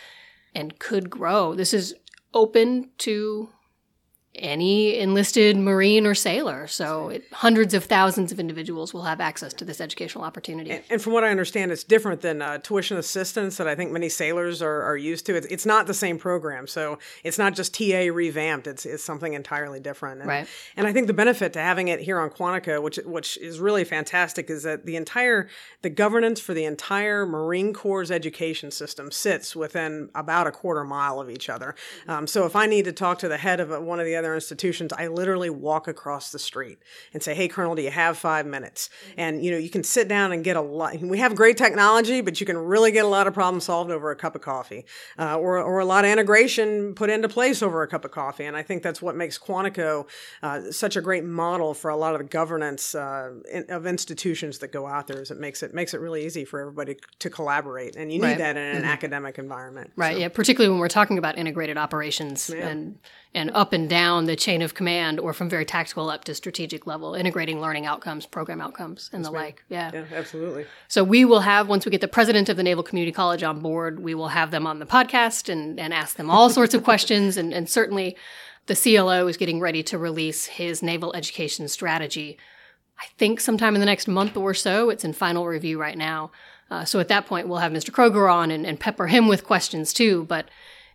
and 0.55 0.79
could 0.79 1.11
grow. 1.11 1.55
This 1.55 1.75
is 1.75 1.95
open 2.33 2.89
to 2.99 3.51
any 4.37 4.99
enlisted 4.99 5.57
Marine 5.57 6.07
or 6.07 6.15
sailor. 6.15 6.67
So 6.67 7.11
it, 7.11 7.25
hundreds 7.33 7.73
of 7.75 7.85
thousands 7.85 8.33
of 8.33 8.41
individuals 8.41 8.93
will 8.93 9.03
have 9.03 9.21
access 9.21 9.53
to 9.55 9.65
this 9.65 9.81
educational 9.81 10.25
opportunity. 10.25 10.81
And 10.91 11.01
from 11.01 11.13
what 11.13 11.25
I 11.25 11.31
understand, 11.31 11.71
it's 11.71 11.85
different 11.85 12.21
than 12.21 12.43
uh, 12.43 12.59
tuition 12.59 12.97
assistance 12.97 13.57
that 13.59 13.69
I 13.69 13.75
think 13.75 13.93
many 13.93 14.09
sailors 14.09 14.61
are, 14.61 14.83
are 14.83 14.97
used 14.97 15.27
to. 15.27 15.37
It's, 15.37 15.47
it's 15.47 15.67
not 15.67 15.87
the 15.87 15.95
same 15.95 16.19
program. 16.19 16.67
So 16.67 16.99
it's 17.23 17.39
not 17.39 17.55
just 17.55 17.75
TA 17.75 18.11
revamped. 18.13 18.67
It's, 18.67 18.85
it's 18.85 19.05
something 19.05 19.35
entirely 19.35 19.81
different. 19.81 20.21
And, 20.21 20.29
Right. 20.29 20.49
And 20.77 20.87
I 20.87 20.93
think 20.93 21.07
the 21.07 21.15
benefit 21.15 21.53
to 21.53 21.61
having 21.61 21.89
it 21.89 22.01
here 22.01 22.19
on 22.19 22.31
Quantico, 22.31 22.83
which, 22.83 22.97
which 23.05 23.37
is 23.39 23.61
really 23.61 23.85
fantastic, 23.85 24.51
is 24.51 24.65
that 24.65 24.85
the 24.85 24.97
entire, 24.97 25.49
the 25.83 25.91
governance 25.91 26.41
for 26.41 26.55
the 26.55 26.65
entire 26.65 27.25
Marine 27.25 27.73
Corps 27.73 28.11
education 28.11 28.71
system 28.71 29.11
sits 29.11 29.55
within 29.55 30.11
about 30.15 30.47
a 30.47 30.51
quarter 30.51 30.85
mile 30.85 31.21
of 31.21 31.31
each 31.31 31.49
other. 31.49 31.75
Um, 32.09 32.27
so 32.27 32.45
if 32.47 32.57
I 32.57 32.67
need 32.67 32.85
to 32.87 32.93
talk 32.93 33.19
to 33.21 33.29
the 33.29 33.37
head 33.37 33.61
of 33.61 33.71
one 33.83 34.01
of 34.01 34.07
the 34.07 34.17
other 34.17 34.24
other 34.25 34.35
institutions, 34.35 34.93
I 34.93 35.07
literally 35.09 35.51
walk 35.51 35.89
across 35.89 36.33
the 36.33 36.39
street 36.39 36.79
and 37.13 37.23
say, 37.23 37.35
"Hey, 37.35 37.49
Colonel, 37.49 37.75
do 37.75 37.83
you 37.83 37.91
have 37.91 38.17
five 38.19 38.47
minutes?" 38.47 38.91
And 39.17 39.45
you 39.45 39.51
know, 39.51 39.59
you 39.59 39.71
can 39.71 39.85
sit 39.85 40.09
down 40.09 40.33
and 40.33 40.43
get 40.43 40.57
a 40.57 40.61
lot. 40.61 40.99
We 41.01 41.19
have 41.19 41.35
great 41.35 41.57
technology, 41.57 42.21
but 42.21 42.41
you 42.41 42.47
can 42.47 42.57
really 42.57 42.91
get 42.93 43.05
a 43.05 43.09
lot 43.09 43.27
of 43.27 43.35
problems 43.35 43.65
solved 43.65 43.91
over 43.91 44.11
a 44.11 44.17
cup 44.17 44.35
of 44.35 44.41
coffee, 44.41 44.87
uh, 45.19 45.37
or 45.39 45.59
or 45.59 45.79
a 45.79 45.85
lot 45.85 46.05
of 46.05 46.11
integration 46.11 46.95
put 46.95 47.11
into 47.11 47.29
place 47.29 47.63
over 47.63 47.83
a 47.83 47.89
cup 47.89 48.05
of 48.05 48.11
coffee. 48.11 48.45
And 48.45 48.57
I 48.57 48.63
think 48.63 48.83
that's 48.83 49.03
what 49.03 49.15
makes 49.17 49.39
Quantico 49.39 50.07
uh, 50.43 50.71
such 50.71 50.97
a 50.97 51.01
great 51.01 51.25
model 51.25 51.75
for 51.75 51.91
a 51.91 51.97
lot 51.97 52.15
of 52.15 52.19
the 52.21 52.25
governance 52.25 52.95
uh, 52.95 53.33
in, 53.53 53.65
of 53.69 53.87
institutions 53.87 54.59
that 54.61 54.73
go 54.73 54.87
out 54.87 55.07
there. 55.07 55.21
Is 55.21 55.31
it 55.31 55.39
makes 55.39 55.63
it 55.63 55.75
makes 55.75 55.95
it 55.95 56.01
really 56.01 56.25
easy 56.25 56.45
for 56.45 56.61
everybody 56.61 56.97
to 57.19 57.31
collaborate, 57.31 57.97
and 57.97 58.13
you 58.13 58.19
need 58.21 58.25
Right. 58.25 58.39
that 58.39 58.57
in 58.57 58.77
an 58.77 58.85
academic 58.85 59.39
environment. 59.39 59.93
Right. 59.97 60.19
Yeah. 60.19 60.29
Particularly 60.29 60.71
when 60.71 60.81
we're 60.81 60.89
talking 60.89 61.19
about 61.19 61.37
integrated 61.39 61.77
operations 61.77 62.49
and 62.51 62.99
and 63.35 63.51
up 63.53 63.73
and 63.73 63.89
down 63.89 64.27
the 64.27 64.37
chain 64.37 64.63
of 64.63 64.75
command, 64.75 65.19
or 65.19 65.33
from 65.33 65.49
very 65.49 65.65
tactical 65.65 66.09
up 66.09 66.25
to 66.25 66.35
strategic 66.35 66.87
level, 66.87 67.15
integrating 67.15 67.61
learning 67.61 67.85
outcomes, 67.85 68.27
program 68.27 68.61
outcomes, 68.61 69.11
and 69.13 69.25
the 69.25 69.31
like. 69.31 69.65
Yeah. 69.69 69.91
Yeah, 69.93 70.05
absolutely. 70.13 70.67
So 70.89 71.03
we 71.03 71.25
will 71.25 71.41
have 71.41 71.69
once 71.69 71.85
we 71.85 71.91
get 71.91 72.01
the 72.01 72.09
president 72.09 72.49
of 72.49 72.57
the 72.57 72.63
Naval 72.63 72.85
Community 72.85 73.13
College 73.13 73.43
on 73.43 73.61
board, 73.61 74.01
we 74.01 74.15
will 74.15 74.29
have 74.29 74.51
them 74.51 74.67
on 74.67 74.79
the 74.79 74.87
podcast 74.87 75.49
and 75.49 75.81
and 75.81 75.93
ask 75.93 76.17
them 76.17 76.31
all 76.31 76.49
sorts 76.51 76.75
of 76.75 76.85
questions, 76.85 77.37
and 77.37 77.53
and 77.53 77.69
certainly. 77.69 78.17
The 78.67 78.75
CLO 78.75 79.27
is 79.27 79.37
getting 79.37 79.61
ready 79.61 79.83
to 79.83 79.99
release 79.99 80.47
his 80.47 80.83
naval 80.83 81.15
education 81.15 81.69
strategy. 81.69 82.39
I 82.99 83.05
think 83.19 83.41
sometime 83.41 83.75
in 83.75 83.81
the 83.81 83.87
next 83.87 84.09
month 84.09 84.39
or 84.39 84.55
so. 84.55 84.89
It's 84.89 85.05
in 85.05 85.13
final 85.13 85.47
review 85.47 85.79
right 85.79 85.99
now. 85.99 86.31
Uh, 86.71 86.85
so 86.85 86.99
at 86.99 87.09
that 87.09 87.27
point, 87.27 87.47
we'll 87.49 87.59
have 87.59 87.73
Mr. 87.73 87.91
Kroger 87.91 88.33
on 88.33 88.51
and, 88.51 88.67
and 88.67 88.81
pepper 88.81 89.07
him 89.07 89.29
with 89.29 89.45
questions 89.45 89.93
too. 89.93 90.25
But 90.25 90.49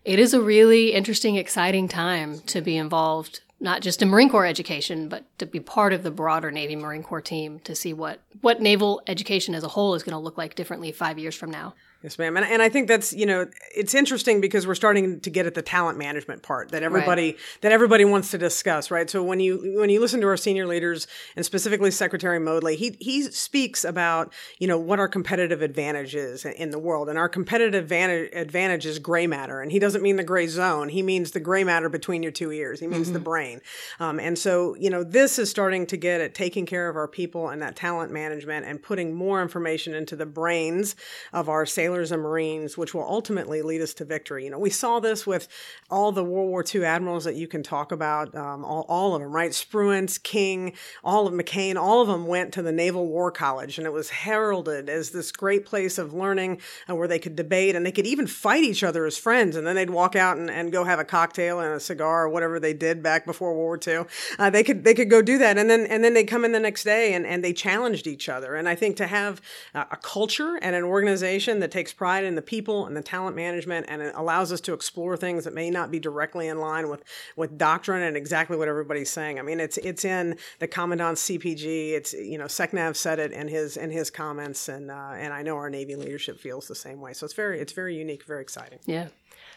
it 0.04 0.18
is 0.18 0.34
a 0.34 0.40
really 0.40 0.92
interesting, 0.92 1.36
exciting 1.36 1.88
time 1.88 2.40
to 2.40 2.60
be 2.60 2.76
involved, 2.76 3.40
not 3.60 3.82
just 3.82 4.00
in 4.00 4.08
Marine 4.08 4.30
Corps 4.30 4.46
education, 4.46 5.08
but 5.08 5.24
to 5.38 5.46
be 5.46 5.60
part 5.60 5.92
of 5.92 6.02
the 6.02 6.10
broader 6.10 6.50
Navy 6.50 6.76
Marine 6.76 7.02
Corps 7.02 7.20
team 7.20 7.60
to 7.60 7.74
see 7.74 7.92
what, 7.92 8.20
what 8.40 8.60
naval 8.60 9.02
education 9.06 9.54
as 9.54 9.62
a 9.62 9.68
whole 9.68 9.94
is 9.94 10.02
going 10.02 10.14
to 10.14 10.18
look 10.18 10.38
like 10.38 10.54
differently 10.54 10.92
five 10.92 11.18
years 11.18 11.34
from 11.34 11.50
now. 11.50 11.74
Yes, 12.02 12.18
ma'am. 12.18 12.34
And, 12.38 12.46
and 12.46 12.62
I 12.62 12.70
think 12.70 12.88
that's, 12.88 13.12
you 13.12 13.26
know, 13.26 13.46
it's 13.76 13.92
interesting 13.92 14.40
because 14.40 14.66
we're 14.66 14.74
starting 14.74 15.20
to 15.20 15.28
get 15.28 15.44
at 15.44 15.52
the 15.52 15.60
talent 15.60 15.98
management 15.98 16.42
part 16.42 16.70
that 16.70 16.82
everybody, 16.82 17.36
that 17.60 17.72
everybody 17.72 18.06
wants 18.06 18.30
to 18.30 18.38
discuss, 18.38 18.90
right? 18.90 19.10
So 19.10 19.22
when 19.22 19.38
you, 19.38 19.76
when 19.78 19.90
you 19.90 20.00
listen 20.00 20.22
to 20.22 20.26
our 20.28 20.38
senior 20.38 20.66
leaders 20.66 21.06
and 21.36 21.44
specifically 21.44 21.90
Secretary 21.90 22.40
Modly, 22.40 22.76
he, 22.76 22.96
he 23.00 23.24
speaks 23.24 23.84
about, 23.84 24.32
you 24.58 24.66
know, 24.66 24.78
what 24.78 24.98
our 24.98 25.08
competitive 25.08 25.60
advantage 25.60 26.14
is 26.14 26.46
in 26.46 26.70
the 26.70 26.78
world. 26.78 27.10
And 27.10 27.18
our 27.18 27.28
competitive 27.28 27.74
advantage, 27.82 28.30
advantage 28.32 28.86
is 28.86 28.98
gray 28.98 29.26
matter. 29.26 29.60
And 29.60 29.70
he 29.70 29.78
doesn't 29.78 30.02
mean 30.02 30.16
the 30.16 30.24
gray 30.24 30.46
zone. 30.46 30.88
He 30.88 31.02
means 31.02 31.32
the 31.32 31.40
gray 31.40 31.64
matter 31.64 31.90
between 31.90 32.22
your 32.22 32.32
two 32.32 32.50
ears. 32.50 32.80
He 32.80 32.86
means 32.86 33.12
the 33.12 33.20
brain. 33.20 33.60
Um, 33.98 34.18
and 34.18 34.38
so, 34.38 34.74
you 34.76 34.88
know, 34.88 35.04
this 35.04 35.38
is 35.38 35.50
starting 35.50 35.86
to 35.88 35.98
get 35.98 36.22
at 36.22 36.34
taking 36.34 36.64
care 36.64 36.88
of 36.88 36.96
our 36.96 37.08
people 37.08 37.50
and 37.50 37.60
that 37.60 37.76
talent 37.76 38.10
management 38.10 38.64
and 38.64 38.82
putting 38.82 39.14
more 39.14 39.42
information 39.42 39.94
into 39.94 40.16
the 40.16 40.24
brains 40.24 40.96
of 41.34 41.50
our 41.50 41.66
sailors 41.90 42.12
and 42.12 42.22
Marines, 42.22 42.78
which 42.78 42.94
will 42.94 43.02
ultimately 43.02 43.62
lead 43.62 43.80
us 43.80 43.92
to 43.94 44.04
victory. 44.04 44.44
You 44.44 44.50
know, 44.50 44.60
we 44.60 44.70
saw 44.70 45.00
this 45.00 45.26
with 45.26 45.48
all 45.90 46.12
the 46.12 46.22
World 46.22 46.48
War 46.48 46.64
II 46.64 46.84
admirals 46.84 47.24
that 47.24 47.34
you 47.34 47.48
can 47.48 47.64
talk 47.64 47.90
about, 47.90 48.32
um, 48.36 48.64
all, 48.64 48.86
all 48.88 49.14
of 49.16 49.22
them, 49.22 49.32
right? 49.32 49.50
Spruance, 49.50 50.22
King, 50.22 50.72
all 51.02 51.26
of 51.26 51.34
McCain, 51.34 51.74
all 51.74 52.00
of 52.00 52.06
them 52.06 52.28
went 52.28 52.52
to 52.54 52.62
the 52.62 52.70
Naval 52.70 53.08
War 53.08 53.32
College, 53.32 53.76
and 53.76 53.88
it 53.88 53.92
was 53.92 54.10
heralded 54.10 54.88
as 54.88 55.10
this 55.10 55.32
great 55.32 55.66
place 55.66 55.98
of 55.98 56.14
learning 56.14 56.60
uh, 56.88 56.94
where 56.94 57.08
they 57.08 57.18
could 57.18 57.34
debate 57.34 57.74
and 57.74 57.84
they 57.84 57.92
could 57.92 58.06
even 58.06 58.28
fight 58.28 58.62
each 58.62 58.84
other 58.84 59.04
as 59.04 59.18
friends, 59.18 59.56
and 59.56 59.66
then 59.66 59.74
they'd 59.74 59.90
walk 59.90 60.14
out 60.14 60.36
and, 60.36 60.48
and 60.48 60.70
go 60.70 60.84
have 60.84 61.00
a 61.00 61.04
cocktail 61.04 61.58
and 61.58 61.74
a 61.74 61.80
cigar 61.80 62.24
or 62.24 62.28
whatever 62.28 62.60
they 62.60 62.72
did 62.72 63.02
back 63.02 63.26
before 63.26 63.52
World 63.52 63.80
War 63.84 64.04
II. 64.04 64.04
Uh, 64.38 64.48
they 64.48 64.62
could 64.62 64.84
they 64.84 64.94
could 64.94 65.10
go 65.10 65.22
do 65.22 65.38
that, 65.38 65.58
and 65.58 65.68
then 65.68 65.86
and 65.86 66.04
then 66.04 66.14
they 66.14 66.22
come 66.22 66.44
in 66.44 66.52
the 66.52 66.60
next 66.60 66.84
day 66.84 67.14
and, 67.14 67.26
and 67.26 67.42
they 67.42 67.52
challenged 67.52 68.06
each 68.06 68.28
other. 68.28 68.54
And 68.54 68.68
I 68.68 68.76
think 68.76 68.96
to 68.98 69.08
have 69.08 69.40
a 69.74 69.96
culture 69.96 70.56
and 70.62 70.76
an 70.76 70.84
organization 70.84 71.60
that 71.60 71.70
takes 71.70 71.79
pride 71.88 72.24
in 72.24 72.34
the 72.34 72.42
people 72.42 72.86
and 72.86 72.96
the 72.96 73.02
talent 73.02 73.36
management 73.36 73.86
and 73.88 74.02
it 74.02 74.12
allows 74.14 74.52
us 74.52 74.60
to 74.62 74.72
explore 74.72 75.16
things 75.16 75.44
that 75.44 75.54
may 75.54 75.70
not 75.70 75.90
be 75.90 75.98
directly 75.98 76.48
in 76.48 76.58
line 76.58 76.88
with 76.88 77.02
with 77.36 77.56
doctrine 77.56 78.02
and 78.02 78.16
exactly 78.16 78.56
what 78.56 78.68
everybody's 78.68 79.10
saying. 79.10 79.38
I 79.38 79.42
mean, 79.42 79.60
it's 79.60 79.78
it's 79.78 80.04
in 80.04 80.36
the 80.58 80.68
commandant's 80.68 81.22
CPG. 81.22 81.92
It's 81.92 82.12
you 82.12 82.38
know 82.38 82.46
SECNAV 82.46 82.96
said 82.96 83.18
it 83.18 83.32
in 83.32 83.48
his 83.48 83.76
in 83.76 83.90
his 83.90 84.10
comments, 84.10 84.68
and 84.68 84.90
uh, 84.90 85.12
and 85.14 85.32
I 85.32 85.42
know 85.42 85.56
our 85.56 85.70
Navy 85.70 85.96
leadership 85.96 86.38
feels 86.38 86.68
the 86.68 86.74
same 86.74 87.00
way. 87.00 87.12
So 87.12 87.24
it's 87.24 87.34
very 87.34 87.60
it's 87.60 87.72
very 87.72 87.96
unique, 87.96 88.24
very 88.24 88.42
exciting. 88.42 88.78
Yeah. 88.86 89.08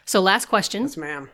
So 0.05 0.21
last 0.21 0.45
question. 0.45 0.83
Yes, 0.83 0.97
ma'am. 0.97 1.29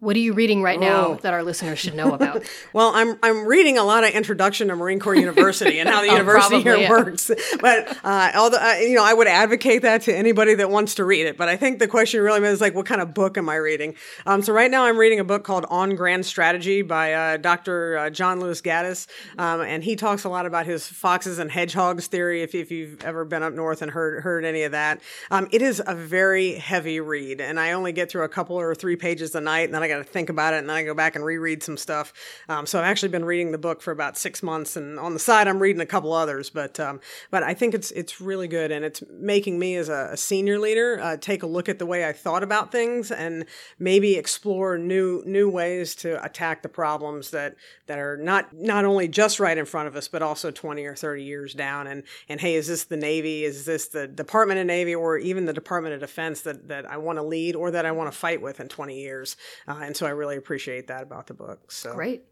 What 0.00 0.16
are 0.16 0.20
you 0.20 0.32
reading 0.32 0.62
right 0.62 0.80
now 0.80 1.08
Oh. 1.08 1.14
that 1.22 1.34
our 1.34 1.42
listeners 1.42 1.78
should 1.78 1.94
know 1.94 2.12
about? 2.14 2.42
Well, 2.72 2.92
I'm 2.94 3.18
I'm 3.22 3.46
reading 3.46 3.78
a 3.78 3.82
lot 3.82 4.04
of 4.04 4.10
Introduction 4.10 4.68
to 4.68 4.76
Marine 4.76 5.00
Corps 5.00 5.14
University 5.16 5.78
and 5.80 5.88
how 5.88 6.00
the 6.02 6.08
Oh, 6.10 6.12
university 6.12 6.62
here 6.62 6.76
yeah. 6.76 6.88
works. 6.88 7.30
But 7.60 7.98
uh, 8.04 8.30
although 8.36 8.58
uh, 8.58 8.74
you 8.80 8.94
know, 8.94 9.04
I 9.04 9.12
would 9.12 9.26
advocate 9.26 9.82
that 9.82 10.02
to 10.02 10.16
anybody 10.16 10.54
that 10.54 10.70
wants 10.70 10.94
to 10.96 11.04
read 11.04 11.26
it. 11.26 11.36
But 11.36 11.48
I 11.48 11.56
think 11.56 11.80
the 11.80 11.88
question 11.88 12.20
really 12.22 12.46
is 12.48 12.60
like, 12.60 12.74
what 12.74 12.86
kind 12.86 13.00
of 13.00 13.12
book 13.12 13.36
am 13.36 13.48
I 13.48 13.56
reading? 13.56 13.94
Um, 14.24 14.40
so 14.42 14.52
right 14.52 14.70
now, 14.70 14.84
I'm 14.84 14.96
reading 14.96 15.18
a 15.20 15.24
book 15.24 15.42
called 15.44 15.66
On 15.68 15.96
Grand 15.96 16.24
Strategy 16.24 16.82
by 16.82 17.12
uh, 17.12 17.36
Dr. 17.38 17.98
Uh, 17.98 18.10
John 18.10 18.40
Lewis 18.40 18.62
Gaddis, 18.62 19.06
um, 19.36 19.60
and 19.62 19.82
he 19.82 19.96
talks 19.96 20.22
a 20.24 20.28
lot 20.28 20.46
about 20.46 20.64
his 20.66 20.86
foxes 20.86 21.38
and 21.40 21.50
hedgehogs 21.50 22.06
theory. 22.06 22.42
If, 22.42 22.54
if 22.54 22.70
you've 22.70 23.02
ever 23.02 23.24
been 23.24 23.42
up 23.42 23.52
north 23.52 23.82
and 23.82 23.90
heard 23.90 24.22
heard 24.22 24.44
any 24.44 24.62
of 24.62 24.72
that, 24.72 25.00
um, 25.30 25.48
it 25.50 25.60
is 25.60 25.82
a 25.84 25.94
very 25.94 26.54
heavy 26.54 27.00
read, 27.00 27.40
and 27.40 27.58
I 27.58 27.72
only 27.72 27.92
get 27.92 28.10
through 28.10 28.22
a 28.24 28.28
couple 28.28 28.56
or 28.56 28.74
three 28.76 28.96
pages 28.96 29.34
a 29.34 29.40
night, 29.40 29.64
and 29.64 29.74
then 29.74 29.82
I 29.82 29.88
got 29.90 29.98
to 29.98 30.04
think 30.04 30.30
about 30.30 30.54
it, 30.54 30.58
and 30.58 30.68
then 30.68 30.76
I 30.76 30.82
go 30.84 30.94
back 30.94 31.16
and 31.16 31.24
reread 31.24 31.62
some 31.62 31.76
stuff. 31.76 32.12
Um, 32.48 32.66
so 32.66 32.78
I've 32.78 32.86
actually 32.86 33.10
been 33.10 33.24
reading 33.24 33.52
the 33.52 33.58
book 33.58 33.82
for 33.82 33.90
about 33.90 34.16
six 34.16 34.42
months, 34.42 34.76
and 34.76 34.98
on 34.98 35.12
the 35.12 35.18
side 35.20 35.48
I'm 35.48 35.60
reading 35.60 35.82
a 35.82 35.86
couple 35.86 36.12
others. 36.12 36.50
But 36.50 36.80
um, 36.80 37.00
but 37.30 37.42
I 37.42 37.54
think 37.54 37.74
it's 37.74 37.90
it's 37.90 38.20
really 38.20 38.48
good, 38.48 38.70
and 38.70 38.84
it's 38.84 39.02
making 39.10 39.58
me 39.58 39.76
as 39.76 39.88
a, 39.88 40.10
a 40.12 40.16
senior 40.16 40.58
leader 40.58 41.00
uh, 41.00 41.16
take 41.16 41.42
a 41.42 41.46
look 41.46 41.68
at 41.68 41.78
the 41.78 41.86
way 41.86 42.08
I 42.08 42.12
thought 42.12 42.42
about 42.42 42.72
things, 42.72 43.10
and 43.10 43.44
maybe 43.78 44.16
explore 44.16 44.78
new 44.78 45.22
new 45.26 45.48
ways 45.50 45.94
to 45.96 46.22
attack 46.24 46.62
the 46.62 46.68
problems 46.68 47.30
that 47.30 47.56
that 47.86 47.98
are 47.98 48.16
not 48.16 48.52
not 48.54 48.84
only 48.84 49.08
just 49.08 49.40
right 49.40 49.58
in 49.58 49.64
front 49.64 49.88
of 49.88 49.96
us, 49.96 50.08
but 50.08 50.22
also 50.22 50.50
twenty 50.50 50.84
or 50.84 50.94
thirty 50.94 51.24
years 51.24 51.54
down. 51.54 51.86
And 51.86 52.02
and 52.28 52.40
hey, 52.40 52.54
is 52.54 52.68
this 52.68 52.84
the 52.84 52.96
Navy? 52.96 53.44
Is 53.44 53.64
this 53.64 53.88
the 53.88 54.06
Department 54.06 54.60
of 54.60 54.66
Navy, 54.66 54.94
or 54.94 55.18
even 55.18 55.44
the 55.46 55.52
Department 55.52 55.94
of 55.94 56.00
Defense 56.00 56.42
that 56.42 56.68
that 56.68 56.86
I 56.86 56.96
want 56.96 57.18
to 57.18 57.22
lead 57.22 57.56
or 57.56 57.70
that 57.70 57.86
I 57.86 57.92
want 57.92 58.10
to 58.12 58.16
fight 58.16 58.40
with 58.40 58.60
in 58.60 58.68
twenty 58.68 59.00
years? 59.00 59.36
Uh, 59.66 59.79
and 59.82 59.96
so 59.96 60.06
I 60.06 60.10
really 60.10 60.36
appreciate 60.36 60.86
that 60.88 61.02
about 61.02 61.26
the 61.26 61.34
book. 61.34 61.70
So 61.72 61.94
Great. 61.94 62.24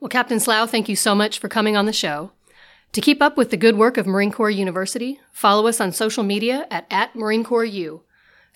Well, 0.00 0.08
Captain 0.08 0.40
Slough, 0.40 0.70
thank 0.70 0.88
you 0.88 0.96
so 0.96 1.14
much 1.14 1.38
for 1.38 1.48
coming 1.48 1.76
on 1.76 1.86
the 1.86 1.92
show. 1.92 2.32
To 2.92 3.00
keep 3.00 3.22
up 3.22 3.36
with 3.36 3.50
the 3.50 3.56
good 3.56 3.76
work 3.76 3.96
of 3.96 4.06
Marine 4.06 4.32
Corps 4.32 4.50
University, 4.50 5.20
follow 5.30 5.66
us 5.66 5.80
on 5.80 5.92
social 5.92 6.24
media 6.24 6.66
at, 6.70 6.86
at 6.90 7.14
Marine 7.14 7.44
Corps 7.44 7.64
U. 7.64 8.02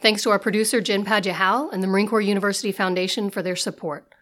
Thanks 0.01 0.23
to 0.23 0.31
our 0.31 0.39
producer, 0.39 0.81
Jen 0.81 1.05
Padgett-Howell, 1.05 1.71
and 1.71 1.83
the 1.83 1.87
Marine 1.87 2.09
Corps 2.09 2.21
University 2.21 2.73
Foundation 2.73 3.31
for 3.31 3.43
their 3.43 3.57
support. 3.57 4.13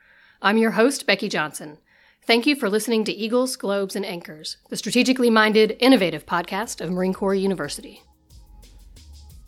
I'm 0.43 0.59
your 0.59 0.73
host, 0.73 1.07
Becky 1.07 1.29
Johnson. 1.29 1.79
Thank 2.25 2.47
you 2.47 2.55
for 2.55 2.69
listening 2.69 3.05
to 3.05 3.13
Eagles, 3.13 3.57
Globes, 3.57 3.97
and 3.97 4.05
Anchors, 4.05 4.59
the 4.69 4.77
strategically 4.77 5.31
minded, 5.31 5.77
innovative 5.81 6.27
podcast 6.27 6.81
of 6.81 6.91
Marine 6.91 7.15
Corps 7.15 7.35
University. 7.35 8.03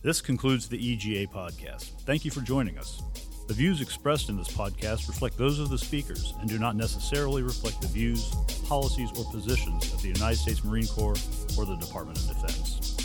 This 0.03 0.21
concludes 0.21 0.69
the 0.69 0.93
EGA 0.93 1.31
podcast. 1.33 1.93
Thank 2.05 2.25
you 2.25 2.31
for 2.31 2.41
joining 2.41 2.79
us. 2.79 3.03
The 3.47 3.55
views 3.55 3.83
expressed 3.83 4.31
in 4.31 4.39
this 4.39 4.49
podcast 4.49 5.07
reflect 5.07 5.37
those 5.37 5.59
of 5.59 5.69
the 5.69 5.77
speakers 5.77 6.33
and 6.41 6.49
do 6.49 6.59
not 6.59 6.77
necessarily 6.77 7.43
reflect 7.43 7.83
the 7.83 7.89
views, 7.89 8.35
policies, 8.67 9.11
or 9.19 9.31
positions 9.31 9.93
of 9.93 10.01
the 10.01 10.09
United 10.09 10.37
States 10.37 10.65
Marine 10.65 10.87
Corps 10.87 11.17
or 11.59 11.67
the 11.67 11.77
Department 11.77 12.19
of 12.19 12.29
Defense. 12.29 12.97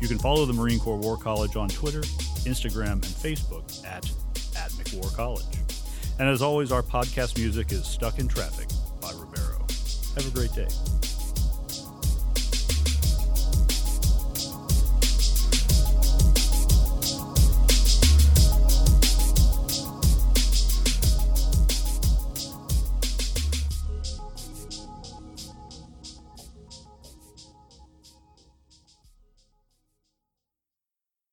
You 0.00 0.06
can 0.06 0.18
follow 0.18 0.46
the 0.46 0.52
Marine 0.52 0.78
Corps 0.78 0.96
War 0.96 1.16
College 1.16 1.56
on 1.56 1.68
Twitter, 1.68 2.02
Instagram, 2.46 2.92
and 2.92 3.02
Facebook 3.02 3.84
at, 3.84 4.04
at 4.56 4.70
McWar 4.72 5.12
College. 5.16 5.44
And 6.20 6.28
as 6.28 6.42
always, 6.42 6.70
our 6.70 6.82
podcast 6.82 7.36
music 7.36 7.72
is 7.72 7.84
Stuck 7.84 8.20
in 8.20 8.28
Traffic 8.28 8.68
by 9.00 9.10
Rivero. 9.10 9.66
Have 10.14 10.28
a 10.28 10.30
great 10.30 10.52
day. 10.52 10.97